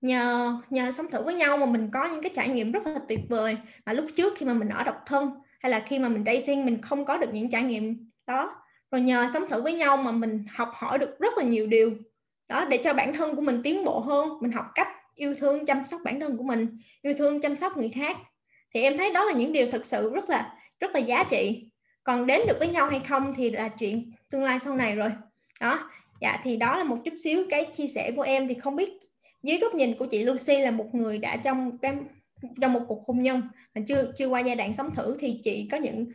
[0.01, 2.99] Nhờ nhờ sống thử với nhau mà mình có những cái trải nghiệm rất là
[3.07, 3.57] tuyệt vời.
[3.85, 6.65] Mà lúc trước khi mà mình ở độc thân, hay là khi mà mình dating,
[6.65, 8.55] mình không có được những trải nghiệm đó.
[8.91, 11.91] Rồi nhờ sống thử với nhau mà mình học hỏi được rất là nhiều điều.
[12.47, 15.65] Đó, để cho bản thân của mình tiến bộ hơn, mình học cách yêu thương,
[15.65, 18.17] chăm sóc bản thân của mình, yêu thương, chăm sóc người khác.
[18.73, 21.69] Thì em thấy đó là những điều thực sự rất là rất là giá trị.
[22.03, 25.11] Còn đến được với nhau hay không thì là chuyện tương lai sau này rồi.
[25.61, 25.89] Đó
[26.21, 28.47] dạ thì đó là một chút xíu cái chia sẻ của em.
[28.47, 28.89] Thì không biết
[29.43, 31.95] dưới góc nhìn của chị Lucy là một người đã trong cái
[32.61, 33.41] trong một cuộc hôn nhân
[33.75, 36.05] mà chưa chưa qua giai đoạn sống thử thì chị có những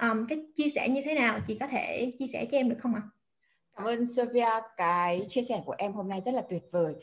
[0.00, 1.40] um, cái chia sẻ như thế nào?
[1.46, 3.02] Chị có thể chia sẻ cho em được không ạ?
[3.04, 3.10] À?
[3.76, 6.94] Cảm ơn Sophia, cái chia sẻ của em hôm nay rất là tuyệt vời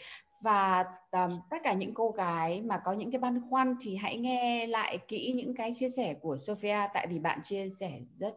[0.44, 4.18] và um, tất cả những cô gái mà có những cái băn khoăn thì hãy
[4.18, 8.34] nghe lại kỹ những cái chia sẻ của Sophia tại vì bạn chia sẻ rất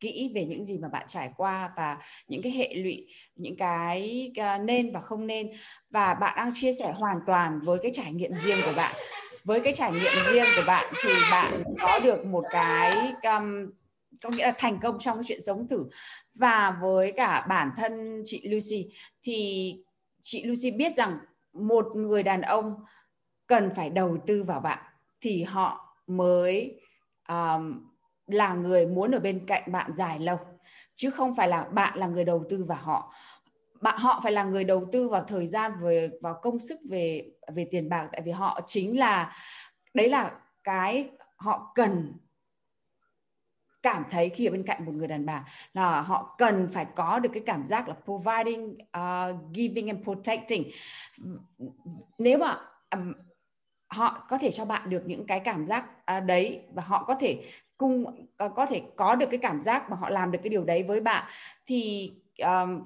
[0.00, 4.30] kỹ về những gì mà bạn trải qua và những cái hệ lụy những cái
[4.36, 5.52] ờ, nên và không nên.
[5.90, 8.94] Và bạn đang chia sẻ hoàn toàn với cái trải nghiệm riêng của bạn.
[9.44, 13.70] Với cái trải nghiệm riêng của bạn thì bạn có được một cái um,
[14.22, 15.86] có nghĩa là thành công trong cái chuyện sống thử.
[16.34, 18.88] Và với cả bản thân chị Lucy
[19.22, 19.72] thì
[20.22, 21.18] chị Lucy biết rằng
[21.54, 22.84] một người đàn ông
[23.46, 24.78] cần phải đầu tư vào bạn
[25.20, 26.80] thì họ mới
[27.28, 27.90] um,
[28.26, 30.38] là người muốn ở bên cạnh bạn dài lâu
[30.94, 33.14] chứ không phải là bạn là người đầu tư vào họ.
[33.80, 37.30] Bạn họ phải là người đầu tư vào thời gian về vào công sức về
[37.54, 39.36] về tiền bạc tại vì họ chính là
[39.94, 40.30] đấy là
[40.64, 42.12] cái họ cần
[43.84, 45.44] cảm thấy khi ở bên cạnh một người đàn bà
[45.74, 50.64] là họ cần phải có được cái cảm giác là providing, uh, giving and protecting.
[52.18, 53.12] Nếu mà um,
[53.88, 57.14] họ có thể cho bạn được những cái cảm giác uh, đấy và họ có
[57.14, 57.44] thể
[57.76, 58.04] cung
[58.44, 60.82] uh, có thể có được cái cảm giác mà họ làm được cái điều đấy
[60.82, 61.24] với bạn
[61.66, 62.82] thì um,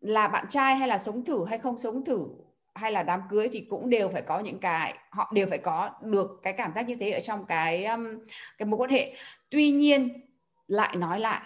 [0.00, 2.26] là bạn trai hay là sống thử hay không sống thử
[2.74, 5.90] hay là đám cưới thì cũng đều phải có những cái họ đều phải có
[6.02, 8.18] được cái cảm giác như thế ở trong cái um,
[8.58, 9.14] cái mối quan hệ
[9.50, 10.27] tuy nhiên
[10.68, 11.42] lại nói lại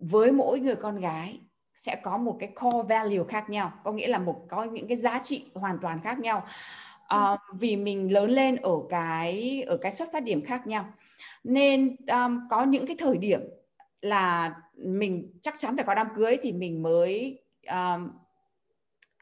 [0.00, 1.40] với mỗi người con gái
[1.74, 4.96] sẽ có một cái core value khác nhau có nghĩa là một có những cái
[4.96, 6.46] giá trị hoàn toàn khác nhau.
[7.14, 10.84] Uh, vì mình lớn lên ở cái ở cái xuất phát điểm khác nhau.
[11.44, 13.40] Nên um, có những cái thời điểm
[14.02, 18.10] là mình chắc chắn phải có đám cưới thì mình mới um,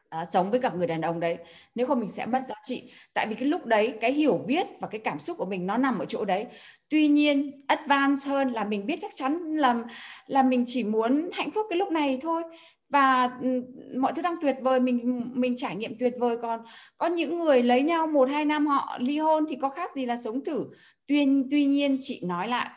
[0.09, 1.37] à, sống với cả người đàn ông đấy.
[1.75, 2.91] Nếu không mình sẽ mất giá trị.
[3.13, 5.77] Tại vì cái lúc đấy cái hiểu biết và cái cảm xúc của mình nó
[5.77, 6.45] nằm ở chỗ đấy.
[6.89, 9.83] Tuy nhiên advance hơn là mình biết chắc chắn là
[10.27, 12.43] là mình chỉ muốn hạnh phúc cái lúc này thôi.
[12.89, 13.63] Và ừ,
[13.97, 16.37] mọi thứ đang tuyệt vời mình mình trải nghiệm tuyệt vời.
[16.41, 16.61] Còn
[16.97, 20.05] có những người lấy nhau một hai năm họ ly hôn thì có khác gì
[20.05, 20.65] là sống thử.
[21.07, 22.69] Tuy tuy nhiên chị nói lại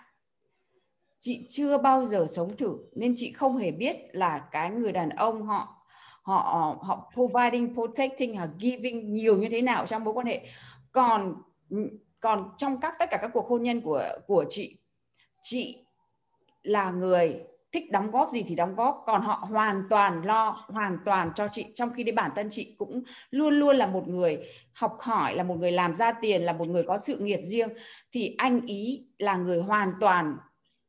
[1.21, 2.77] chị chưa bao giờ sống thử.
[2.97, 5.80] Nên chị không hề biết là cái người đàn ông họ
[6.39, 10.47] họ họ providing protecting hoặc giving nhiều như thế nào trong mối quan hệ.
[10.93, 11.35] Còn
[12.21, 14.77] còn trong các tất cả các cuộc hôn nhân của của chị
[15.43, 15.85] chị
[16.63, 17.41] là người
[17.73, 19.03] thích đóng góp gì thì đóng góp.
[19.07, 21.67] Còn họ hoàn toàn lo hoàn toàn cho chị.
[21.75, 24.39] Trong khi đấy bản thân chị cũng luôn luôn là một người
[24.73, 27.69] học hỏi là một người làm ra tiền là một người có sự nghiệp riêng.
[28.13, 30.37] Thì anh ý là người hoàn toàn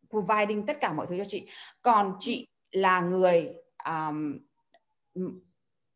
[0.09, 1.47] providing tất cả mọi thứ cho chị.
[1.81, 3.49] Còn chị là người
[3.85, 4.37] um,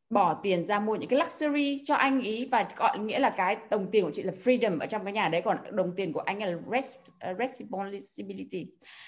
[0.10, 3.58] bỏ tiền ra mua những cái luxury cho anh ý và gọi nghĩa là cái
[3.70, 6.20] đồng tiền của chị là freedom ở trong cái nhà đấy còn đồng tiền của
[6.20, 8.66] anh là uh, responsibility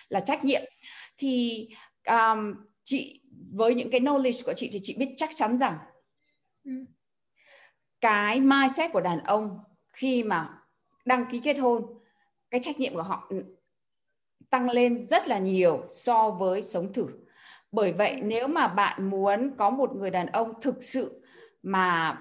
[0.10, 0.62] là trách nhiệm
[1.18, 1.68] thì
[2.08, 3.22] um, chị
[3.54, 5.78] với những cái knowledge của chị thì chị biết chắc chắn rằng
[6.64, 6.72] ừ.
[8.02, 10.50] cái mindset của đàn ông khi mà
[11.06, 11.86] đăng ký kết hôn
[12.50, 13.32] cái trách nhiệm của họ
[14.50, 17.08] tăng lên rất là nhiều so với sống thử
[17.72, 21.24] bởi vậy nếu mà bạn muốn có một người đàn ông thực sự
[21.64, 22.18] mà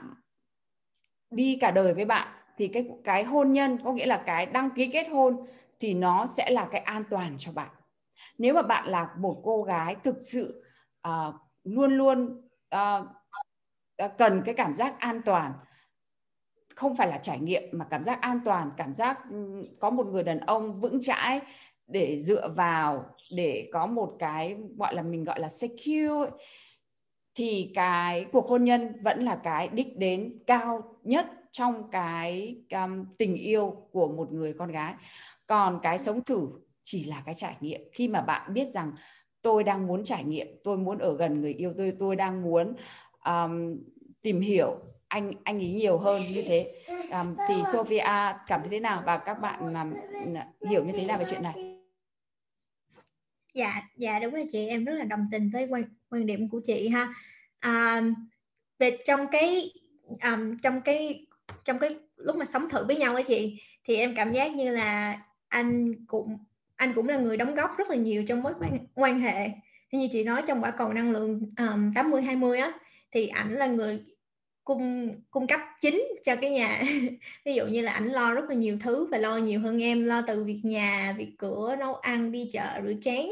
[1.30, 4.70] đi cả đời với bạn thì cái cái hôn nhân có nghĩa là cái đăng
[4.70, 5.46] ký kết hôn
[5.80, 7.70] thì nó sẽ là cái an toàn cho bạn.
[8.38, 10.64] Nếu mà bạn là một cô gái thực sự
[11.08, 13.06] uh, luôn luôn uh,
[14.18, 15.52] cần cái cảm giác an toàn
[16.74, 19.18] không phải là trải nghiệm mà cảm giác an toàn cảm giác
[19.80, 21.40] có một người đàn ông vững chãi
[21.86, 26.30] để dựa vào để có một cái gọi là mình gọi là secure
[27.34, 33.04] thì cái cuộc hôn nhân vẫn là cái đích đến cao nhất trong cái um,
[33.18, 34.94] tình yêu của một người con gái.
[35.46, 36.48] Còn cái sống thử
[36.82, 37.80] chỉ là cái trải nghiệm.
[37.92, 38.92] Khi mà bạn biết rằng
[39.42, 42.74] tôi đang muốn trải nghiệm tôi muốn ở gần người yêu tôi tôi đang muốn
[43.24, 43.76] um,
[44.22, 44.76] tìm hiểu
[45.08, 46.72] anh anh ý nhiều hơn như thế.
[47.10, 49.02] Um, thì Sophia cảm thấy thế nào?
[49.06, 49.94] Và các bạn um,
[50.68, 51.65] hiểu như thế nào về chuyện này
[53.56, 56.60] dạ dạ đúng rồi chị em rất là đồng tình với quan quan điểm của
[56.64, 57.14] chị ha.
[57.60, 58.02] À,
[58.78, 59.72] về trong cái
[60.22, 61.26] um, trong cái
[61.64, 64.70] trong cái lúc mà sống thử với nhau ấy chị thì em cảm giác như
[64.70, 66.38] là anh cũng
[66.76, 69.48] anh cũng là người đóng góp rất là nhiều trong mối quan, quan hệ.
[69.92, 72.72] Như chị nói trong quả cầu năng lượng um, 80 20 á
[73.12, 74.04] thì ảnh là người
[74.66, 76.82] cung cung cấp chính cho cái nhà.
[77.44, 80.04] Ví dụ như là ảnh lo rất là nhiều thứ và lo nhiều hơn em,
[80.04, 83.26] lo từ việc nhà, việc cửa, nấu ăn, đi chợ, rửa chén.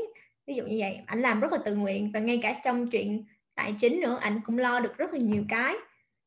[0.47, 3.24] Ví dụ như vậy, ảnh làm rất là tự nguyện và ngay cả trong chuyện
[3.55, 5.74] tài chính nữa, ảnh cũng lo được rất là nhiều cái.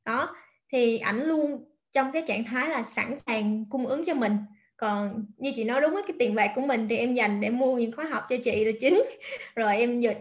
[0.06, 0.36] Đó,
[0.72, 4.38] thì ảnh luôn trong cái trạng thái là sẵn sàng cung ứng cho mình.
[4.78, 7.50] Còn như chị nói đúng với cái tiền bạc của mình thì em dành để
[7.50, 9.04] mua những khóa học cho chị là chính.
[9.56, 10.18] Rồi em dành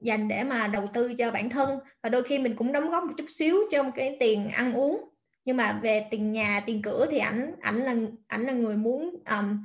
[0.00, 1.78] dành để mà đầu tư cho bản thân.
[2.02, 5.08] Và đôi khi mình cũng đóng góp một chút xíu trong cái tiền ăn uống.
[5.44, 7.94] Nhưng mà về tiền nhà tiền cửa thì ảnh ảnh là
[8.26, 9.58] ảnh là người muốn um,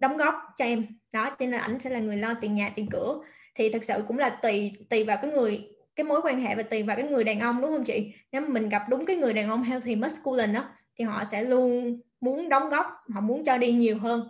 [0.00, 0.86] đóng góp cho em.
[1.12, 3.20] Đó cho nên là ảnh sẽ là người lo tiền nhà tiền cửa.
[3.54, 6.62] Thì thực sự cũng là tùy tùy vào cái người cái mối quan hệ và
[6.62, 8.12] tùy vào cái người đàn ông đúng không chị?
[8.32, 10.68] Nếu mà mình gặp đúng cái người đàn ông healthy masculine đó
[10.98, 14.28] thì họ sẽ luôn muốn đóng góp họ muốn cho đi nhiều hơn.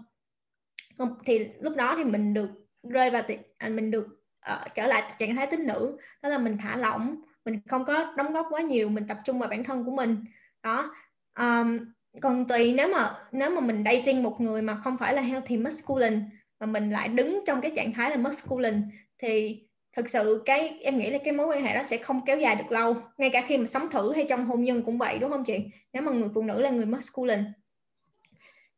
[1.26, 2.50] Thì lúc đó thì mình được
[2.82, 3.22] rơi vào
[3.58, 7.16] à, mình được uh, trở lại trạng thái tính nữ đó là mình thả lỏng
[7.44, 10.24] mình không có đóng góp quá nhiều mình tập trung vào bản thân của mình.
[10.62, 10.94] Đó.
[11.38, 11.78] Um,
[12.20, 15.56] còn tùy nếu mà nếu mà mình dating một người mà không phải là healthy
[15.56, 16.20] masculine
[16.60, 18.78] mà mình lại đứng trong cái trạng thái là masculine
[19.18, 19.62] thì
[19.96, 22.56] thực sự cái em nghĩ là cái mối quan hệ đó sẽ không kéo dài
[22.56, 25.30] được lâu ngay cả khi mà sống thử hay trong hôn nhân cũng vậy đúng
[25.30, 25.58] không chị?
[25.92, 27.44] Nếu mà người phụ nữ là người masculine.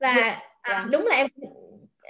[0.00, 1.26] Và dạ, à, đúng là em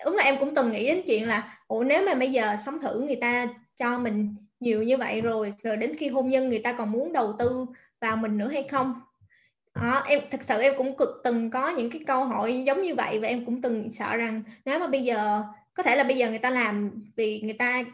[0.04, 2.80] đúng là em cũng từng nghĩ đến chuyện là ủa nếu mà bây giờ sống
[2.80, 6.58] thử người ta cho mình nhiều như vậy rồi rồi đến khi hôn nhân người
[6.58, 7.66] ta còn muốn đầu tư
[8.00, 8.94] vào mình nữa hay không?
[9.74, 12.94] Đó, em thật sự em cũng cực từng có những cái câu hỏi giống như
[12.94, 15.42] vậy và em cũng từng sợ rằng nếu mà bây giờ
[15.74, 17.84] có thể là bây giờ người ta làm vì người ta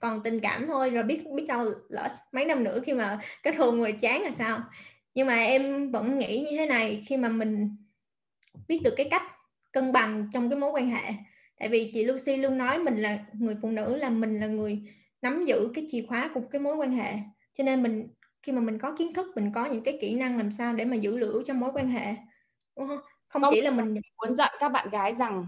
[0.00, 3.56] còn tình cảm thôi rồi biết biết đâu lỡ mấy năm nữa khi mà kết
[3.56, 4.60] hôn rồi chán là sao?
[5.14, 7.76] Nhưng mà em vẫn nghĩ như thế này khi mà mình
[8.68, 9.22] biết được cái cách
[9.72, 11.12] cân bằng trong cái mối quan hệ
[11.60, 14.82] tại vì chị Lucy luôn nói mình là người phụ nữ là mình là người
[15.22, 17.14] nắm giữ cái chìa khóa của cái mối quan hệ
[17.52, 18.08] cho nên mình
[18.42, 20.84] khi mà mình có kiến thức mình có những cái kỹ năng làm sao để
[20.84, 22.14] mà giữ lửa trong mối quan hệ
[22.76, 22.98] đúng không
[23.28, 25.46] không, không chỉ là mình muốn dặn các bạn gái rằng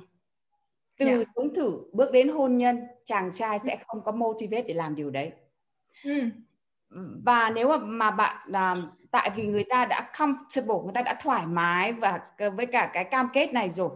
[0.99, 1.27] từ yeah.
[1.37, 1.43] Dạ.
[1.57, 5.33] thử bước đến hôn nhân chàng trai sẽ không có motivate để làm điều đấy
[6.05, 6.29] ừ.
[7.25, 11.17] và nếu mà mà bạn làm tại vì người ta đã comfortable người ta đã
[11.21, 12.21] thoải mái và
[12.57, 13.91] với cả cái cam kết này rồi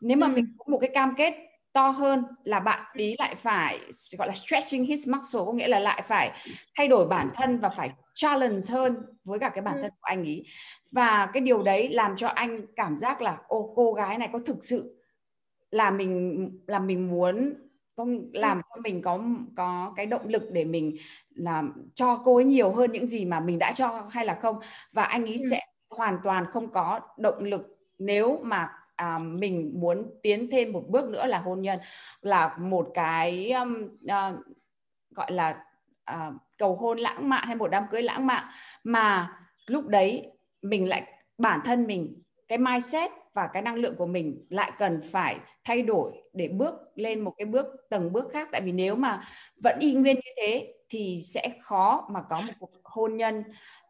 [0.00, 0.30] nếu mà ừ.
[0.30, 1.34] mình có một cái cam kết
[1.74, 3.78] to hơn là bạn ý lại phải
[4.18, 6.32] gọi là stretching his muscle có nghĩa là lại phải
[6.76, 9.82] thay đổi bản thân và phải challenge hơn với cả cái bản ừ.
[9.82, 10.44] thân của anh ý
[10.92, 14.38] và cái điều đấy làm cho anh cảm giác là ô cô gái này có
[14.46, 15.00] thực sự
[15.70, 17.54] là mình là mình muốn
[17.96, 19.20] có làm cho mình có
[19.56, 20.96] có cái động lực để mình
[21.34, 24.56] làm cho cô ấy nhiều hơn những gì mà mình đã cho hay là không
[24.92, 25.46] và anh ấy ừ.
[25.50, 25.60] sẽ
[25.90, 27.62] hoàn toàn không có động lực
[27.98, 31.78] nếu mà à, mình muốn tiến thêm một bước nữa là hôn nhân
[32.20, 34.46] là một cái um, uh,
[35.10, 35.64] gọi là
[36.10, 38.44] uh, cầu hôn lãng mạn hay một đám cưới lãng mạn.
[38.84, 40.30] Mà lúc đấy
[40.62, 41.02] mình lại
[41.38, 45.82] bản thân mình cái mindset và cái năng lượng của mình lại cần phải thay
[45.82, 48.48] đổi để bước lên một cái bước tầng bước khác.
[48.52, 49.22] Tại vì nếu mà
[49.62, 53.44] vẫn y nguyên như thế thì sẽ khó mà có một cuộc hôn nhân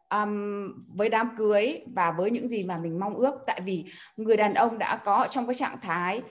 [0.09, 3.35] um, với đám cưới và với những gì mà mình mong ước.
[3.47, 3.85] Tại vì
[4.17, 6.21] người đàn ông đã có trong cái trạng thái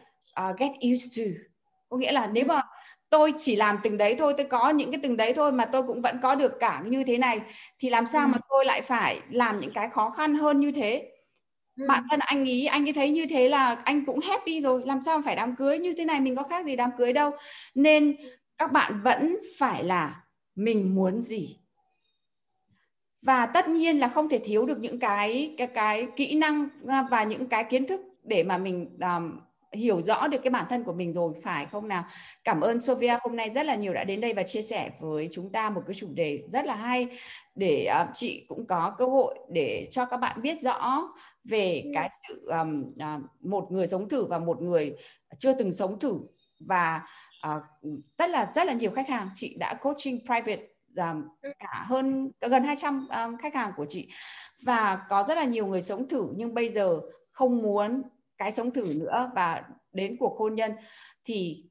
[0.40, 1.24] uh, get used to.
[1.88, 2.62] Có nghĩa là nếu mà
[3.10, 5.82] tôi chỉ làm từng đấy thôi tôi có những cái từng đấy thôi mà tôi
[5.82, 7.40] cũng vẫn có được cả như thế này
[7.78, 11.10] thì làm sao mà tôi lại phải làm những cái khó khăn hơn như thế?
[11.76, 11.84] Ừ.
[11.88, 14.82] bạn thân anh ý anh ấy thấy như thế là anh cũng happy rồi.
[14.86, 15.78] Làm sao phải đám cưới?
[15.78, 17.30] Như thế này mình có khác gì đám cưới đâu.
[17.74, 18.16] Nên
[18.58, 20.22] các bạn vẫn phải là
[20.54, 21.58] mình muốn gì
[23.24, 27.06] và tất nhiên là không thể thiếu được những cái cái cái kỹ năng à,
[27.10, 29.40] và những cái kiến thức để mà mình um,
[29.72, 32.04] hiểu rõ được cái bản thân của mình rồi phải không nào
[32.44, 35.28] cảm ơn Sophia hôm nay rất là nhiều đã đến đây và chia sẻ với
[35.30, 37.08] chúng ta một cái chủ đề rất là hay
[37.54, 41.08] để uh, chị cũng có cơ hội để cho các bạn biết rõ
[41.44, 41.90] về ừ.
[41.94, 44.96] cái sự um, uh, một người sống thử và một người
[45.38, 46.18] chưa từng sống thử
[46.60, 47.00] và
[47.56, 47.62] uh,
[48.18, 51.28] rất là rất là nhiều khách hàng chị đã coaching private um,
[51.58, 54.08] cả hơn gần 200 um, khách hàng của chị.
[54.62, 57.00] Và có rất là nhiều người sống thử nhưng bây giờ
[57.32, 58.02] không muốn
[58.38, 60.72] cái sống thử nữa và đến cuộc hôn nhân
[61.24, 61.64] thì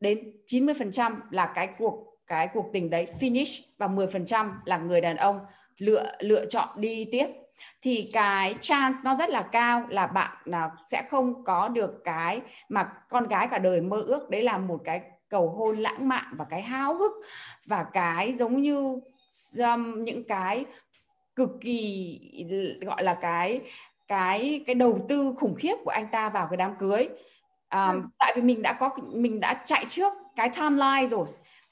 [0.00, 5.16] đến 90% là cái cuộc cái cuộc tình đấy finish và 10% là người đàn
[5.16, 5.40] ông
[5.76, 7.26] lựa lựa chọn đi tiếp.
[7.82, 12.40] Thì cái chance nó rất là cao là bạn là sẽ không có được cái
[12.68, 14.30] mà con gái cả đời mơ ước.
[14.30, 15.00] Đấy là một cái
[15.30, 17.12] cầu hôn lãng mạn và cái háo hức
[17.66, 19.00] và cái giống như
[19.58, 20.64] um, những cái
[21.36, 22.18] cực kỳ
[22.80, 23.60] gọi là cái
[24.08, 27.08] cái cái đầu tư khủng khiếp của anh ta vào cái đám cưới.
[27.72, 28.02] Um, ừ.
[28.18, 31.28] tại vì mình đã có mình đã chạy trước cái timeline rồi.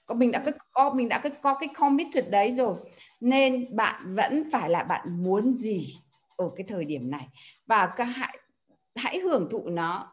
[0.07, 2.75] Có mình đã có mình đã có cái committed đấy rồi.
[3.21, 5.99] Nên bạn vẫn phải là bạn muốn gì
[6.37, 7.29] ở cái thời điểm này.
[7.67, 8.39] Và các hãy
[8.97, 10.13] hãy hưởng thụ nó.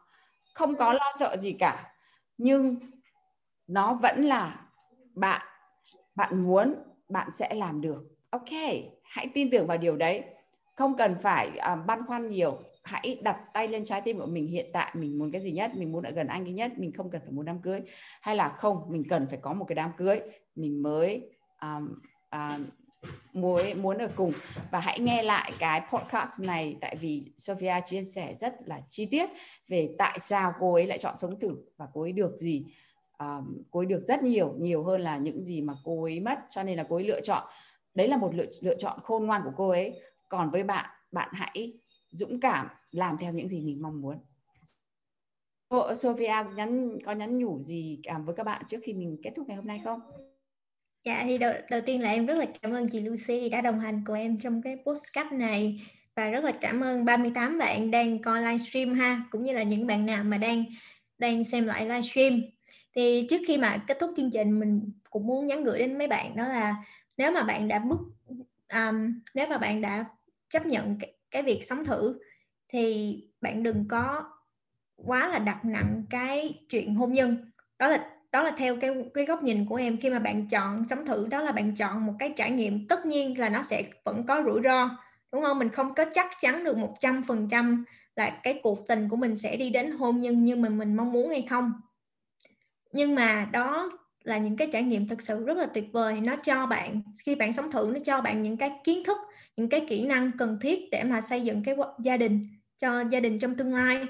[0.54, 1.92] Không có lo sợ gì cả.
[2.38, 2.76] Nhưng
[3.68, 4.62] nó vẫn là
[5.16, 5.42] bạn
[6.16, 6.76] bạn muốn
[7.10, 8.04] bạn sẽ làm được.
[8.30, 8.50] Ok
[9.04, 10.24] hãy tin tưởng vào điều đấy.
[10.76, 12.58] Không cần phải uh, băn khoăn nhiều.
[12.84, 14.92] Hãy đặt tay lên trái tim của mình hiện tại.
[14.96, 15.72] Mình muốn cái gì nhất?
[15.76, 16.72] Mình muốn ở gần anh cái nhất.
[16.78, 17.82] Mình không cần phải muốn đám cưới.
[18.22, 20.20] Hay là không mình cần phải có một cái đám cưới.
[20.56, 21.30] Mình mới
[21.62, 22.00] um,
[22.32, 22.66] um,
[23.34, 24.34] muốn muốn ở cùng.
[24.72, 29.06] Và hãy nghe lại cái podcast này tại vì Sophia chia sẻ rất là chi
[29.06, 29.30] tiết
[29.68, 32.66] về tại sao cô ấy lại chọn sống thử và cô ấy được gì
[33.20, 36.40] um, cô ấy được rất nhiều nhiều hơn là những gì mà cô ấy mất
[36.50, 37.44] cho nên là cô ấy lựa chọn.
[37.96, 40.02] Đấy là một lựa, lựa chọn khôn ngoan của cô ấy.
[40.30, 41.74] Còn với bạn bạn hãy
[42.12, 44.18] dũng cảm làm theo những gì mình mong muốn.
[45.96, 49.48] Sophia nhắn có nhắn nhủ gì cảm với các bạn trước khi mình kết thúc
[49.48, 50.00] ngày hôm nay không?
[51.06, 53.80] Dạ thì đầu, đầu tiên là em rất là cảm ơn chị Lucy đã đồng
[53.80, 55.82] hành cùng em trong cái postcard này.
[56.16, 59.88] Và rất là cảm ơn 38 bạn đang coi livestream ha cũng như là những
[59.88, 60.64] bạn nào mà đang
[61.18, 62.42] đang xem lại livestream
[62.96, 66.08] thì trước khi mà kết thúc chương trình mình cũng muốn nhắn gửi đến mấy
[66.08, 66.76] bạn đó là
[67.18, 68.00] nếu mà bạn đã bước
[68.74, 70.06] um, nếu mà bạn đã
[70.50, 72.20] chấp nhận cái, cái việc sống thử
[72.70, 74.24] thì bạn đừng có
[74.96, 77.52] quá là đặt nặng cái chuyện hôn nhân.
[77.80, 79.98] Đó là đó là theo cái cái góc nhìn của em.
[79.98, 82.88] Khi mà bạn chọn sống thử đó là bạn chọn một cái trải nghiệm.
[82.88, 84.90] Tất nhiên là nó sẽ vẫn có rủi ro
[85.32, 85.60] đúng không?
[85.60, 87.86] Mình không có chắc chắn được một trăm phần trăm
[88.16, 91.12] là cái cuộc tình của mình sẽ đi đến hôn nhân như mình mình mong
[91.12, 91.74] muốn hay không
[92.96, 93.90] nhưng mà đó
[94.24, 96.22] là những cái trải nghiệm thực sự rất là tuyệt vời.
[96.22, 99.18] Nó cho bạn, khi bạn sống thử, nó cho bạn những cái kiến thức,
[99.58, 102.48] những cái kỹ năng cần thiết để mà xây dựng cái gia đình,
[102.80, 104.06] cho gia đình trong tương lai.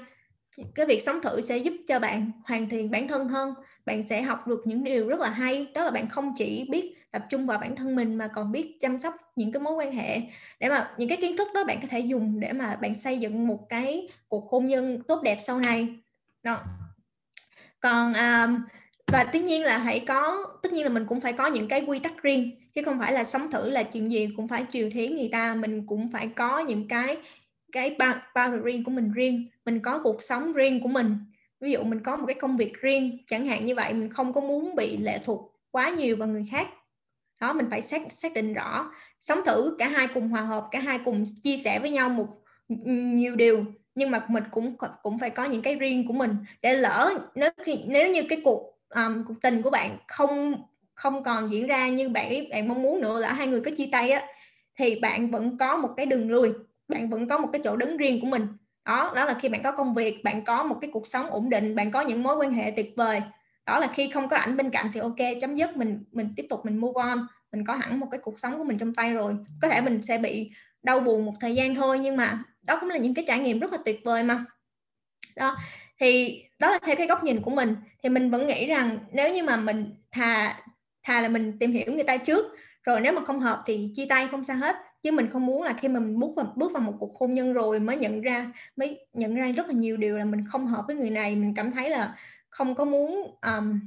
[0.74, 3.54] Cái việc sống thử sẽ giúp cho bạn hoàn thiện bản thân hơn.
[3.86, 5.66] Bạn sẽ học được những điều rất là hay.
[5.74, 8.76] Đó là bạn không chỉ biết tập trung vào bản thân mình mà còn biết
[8.80, 10.20] chăm sóc những cái mối quan hệ.
[10.60, 13.18] Để mà, những cái kiến thức đó bạn có thể dùng để mà bạn xây
[13.18, 15.88] dựng một cái cuộc hôn nhân tốt đẹp sau này.
[16.42, 16.58] Đó
[17.80, 18.60] còn um,
[19.06, 21.84] và tất nhiên là hãy có tất nhiên là mình cũng phải có những cái
[21.86, 24.90] quy tắc riêng chứ không phải là sống thử là chuyện gì cũng phải chiều
[24.90, 27.16] thiến người ta mình cũng phải có những cái
[27.72, 27.96] cái
[28.34, 31.18] boundary của mình riêng mình có cuộc sống riêng của mình.
[31.60, 34.32] Ví dụ mình có một cái công việc riêng chẳng hạn như vậy mình không
[34.32, 36.68] có muốn bị lệ thuộc quá nhiều vào người khác.
[37.40, 40.80] Đó mình phải xác xác định rõ sống thử cả hai cùng hòa hợp cả
[40.80, 42.26] hai cùng chia sẻ với nhau một
[42.68, 43.64] nhiều điều
[43.96, 47.50] nhưng mà mình cũng cũng phải có những cái riêng của mình để lỡ nếu
[47.64, 50.54] khi nếu như cái cuộc um, cuộc tình của bạn không
[50.94, 53.88] không còn diễn ra như bạn bạn mong muốn nữa là hai người có chia
[53.92, 54.26] tay á
[54.78, 56.52] thì bạn vẫn có một cái đường lui
[56.88, 58.46] bạn vẫn có một cái chỗ đứng riêng của mình.
[58.84, 61.50] Đó đó là khi bạn có công việc bạn có một cái cuộc sống ổn
[61.50, 63.22] định bạn có những mối quan hệ tuyệt vời.
[63.66, 66.46] Đó là khi không có ảnh bên cạnh thì ok chấm dứt mình mình tiếp
[66.50, 69.12] tục mình move on mình có hẳn một cái cuộc sống của mình trong tay
[69.14, 69.36] rồi.
[69.62, 70.50] Có thể mình sẽ bị
[70.86, 73.60] đau buồn một thời gian thôi nhưng mà đó cũng là những cái trải nghiệm
[73.60, 74.44] rất là tuyệt vời mà.
[75.36, 75.56] Đó
[76.00, 77.76] thì đó là theo cái góc nhìn của mình.
[78.02, 80.60] Thì mình vẫn nghĩ rằng nếu như mà mình thà
[81.02, 82.46] thà là mình tìm hiểu người ta trước
[82.82, 84.76] rồi nếu mà không hợp thì chia tay không sao hết.
[85.02, 87.34] Chứ mình không muốn là khi mà mình bước vào bước vào một cuộc hôn
[87.34, 90.66] nhân rồi mới nhận ra mới nhận ra rất là nhiều điều là mình không
[90.66, 91.36] hợp với người này.
[91.36, 92.16] Mình cảm thấy là
[92.48, 93.80] không có muốn um,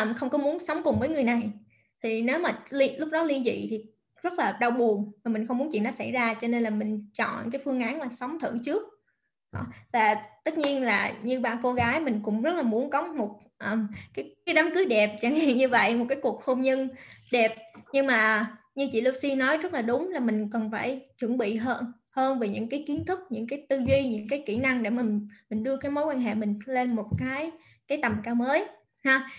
[0.00, 1.50] um, không có muốn sống cùng với người này.
[2.02, 3.84] Thì nếu mà li, lúc đó ly dị thì
[4.22, 6.70] rất là đau buồn và mình không muốn chuyện nó xảy ra cho nên là
[6.70, 8.82] mình chọn cái phương án là sống thử trước
[9.52, 9.66] đó.
[9.92, 10.14] và
[10.44, 13.40] tất nhiên là như bạn cô gái mình cũng rất là muốn có một
[13.72, 16.88] um, cái cái đám cưới đẹp chẳng hạn như vậy một cái cuộc hôn nhân
[17.32, 17.56] đẹp
[17.92, 21.56] nhưng mà như chị Lucy nói rất là đúng là mình cần phải chuẩn bị
[21.56, 24.82] hơn hơn về những cái kiến thức những cái tư duy những cái kỹ năng
[24.82, 27.50] để mình mình đưa cái mối quan hệ mình lên một cái
[27.88, 28.66] cái tầm cao mới
[29.04, 29.30] ha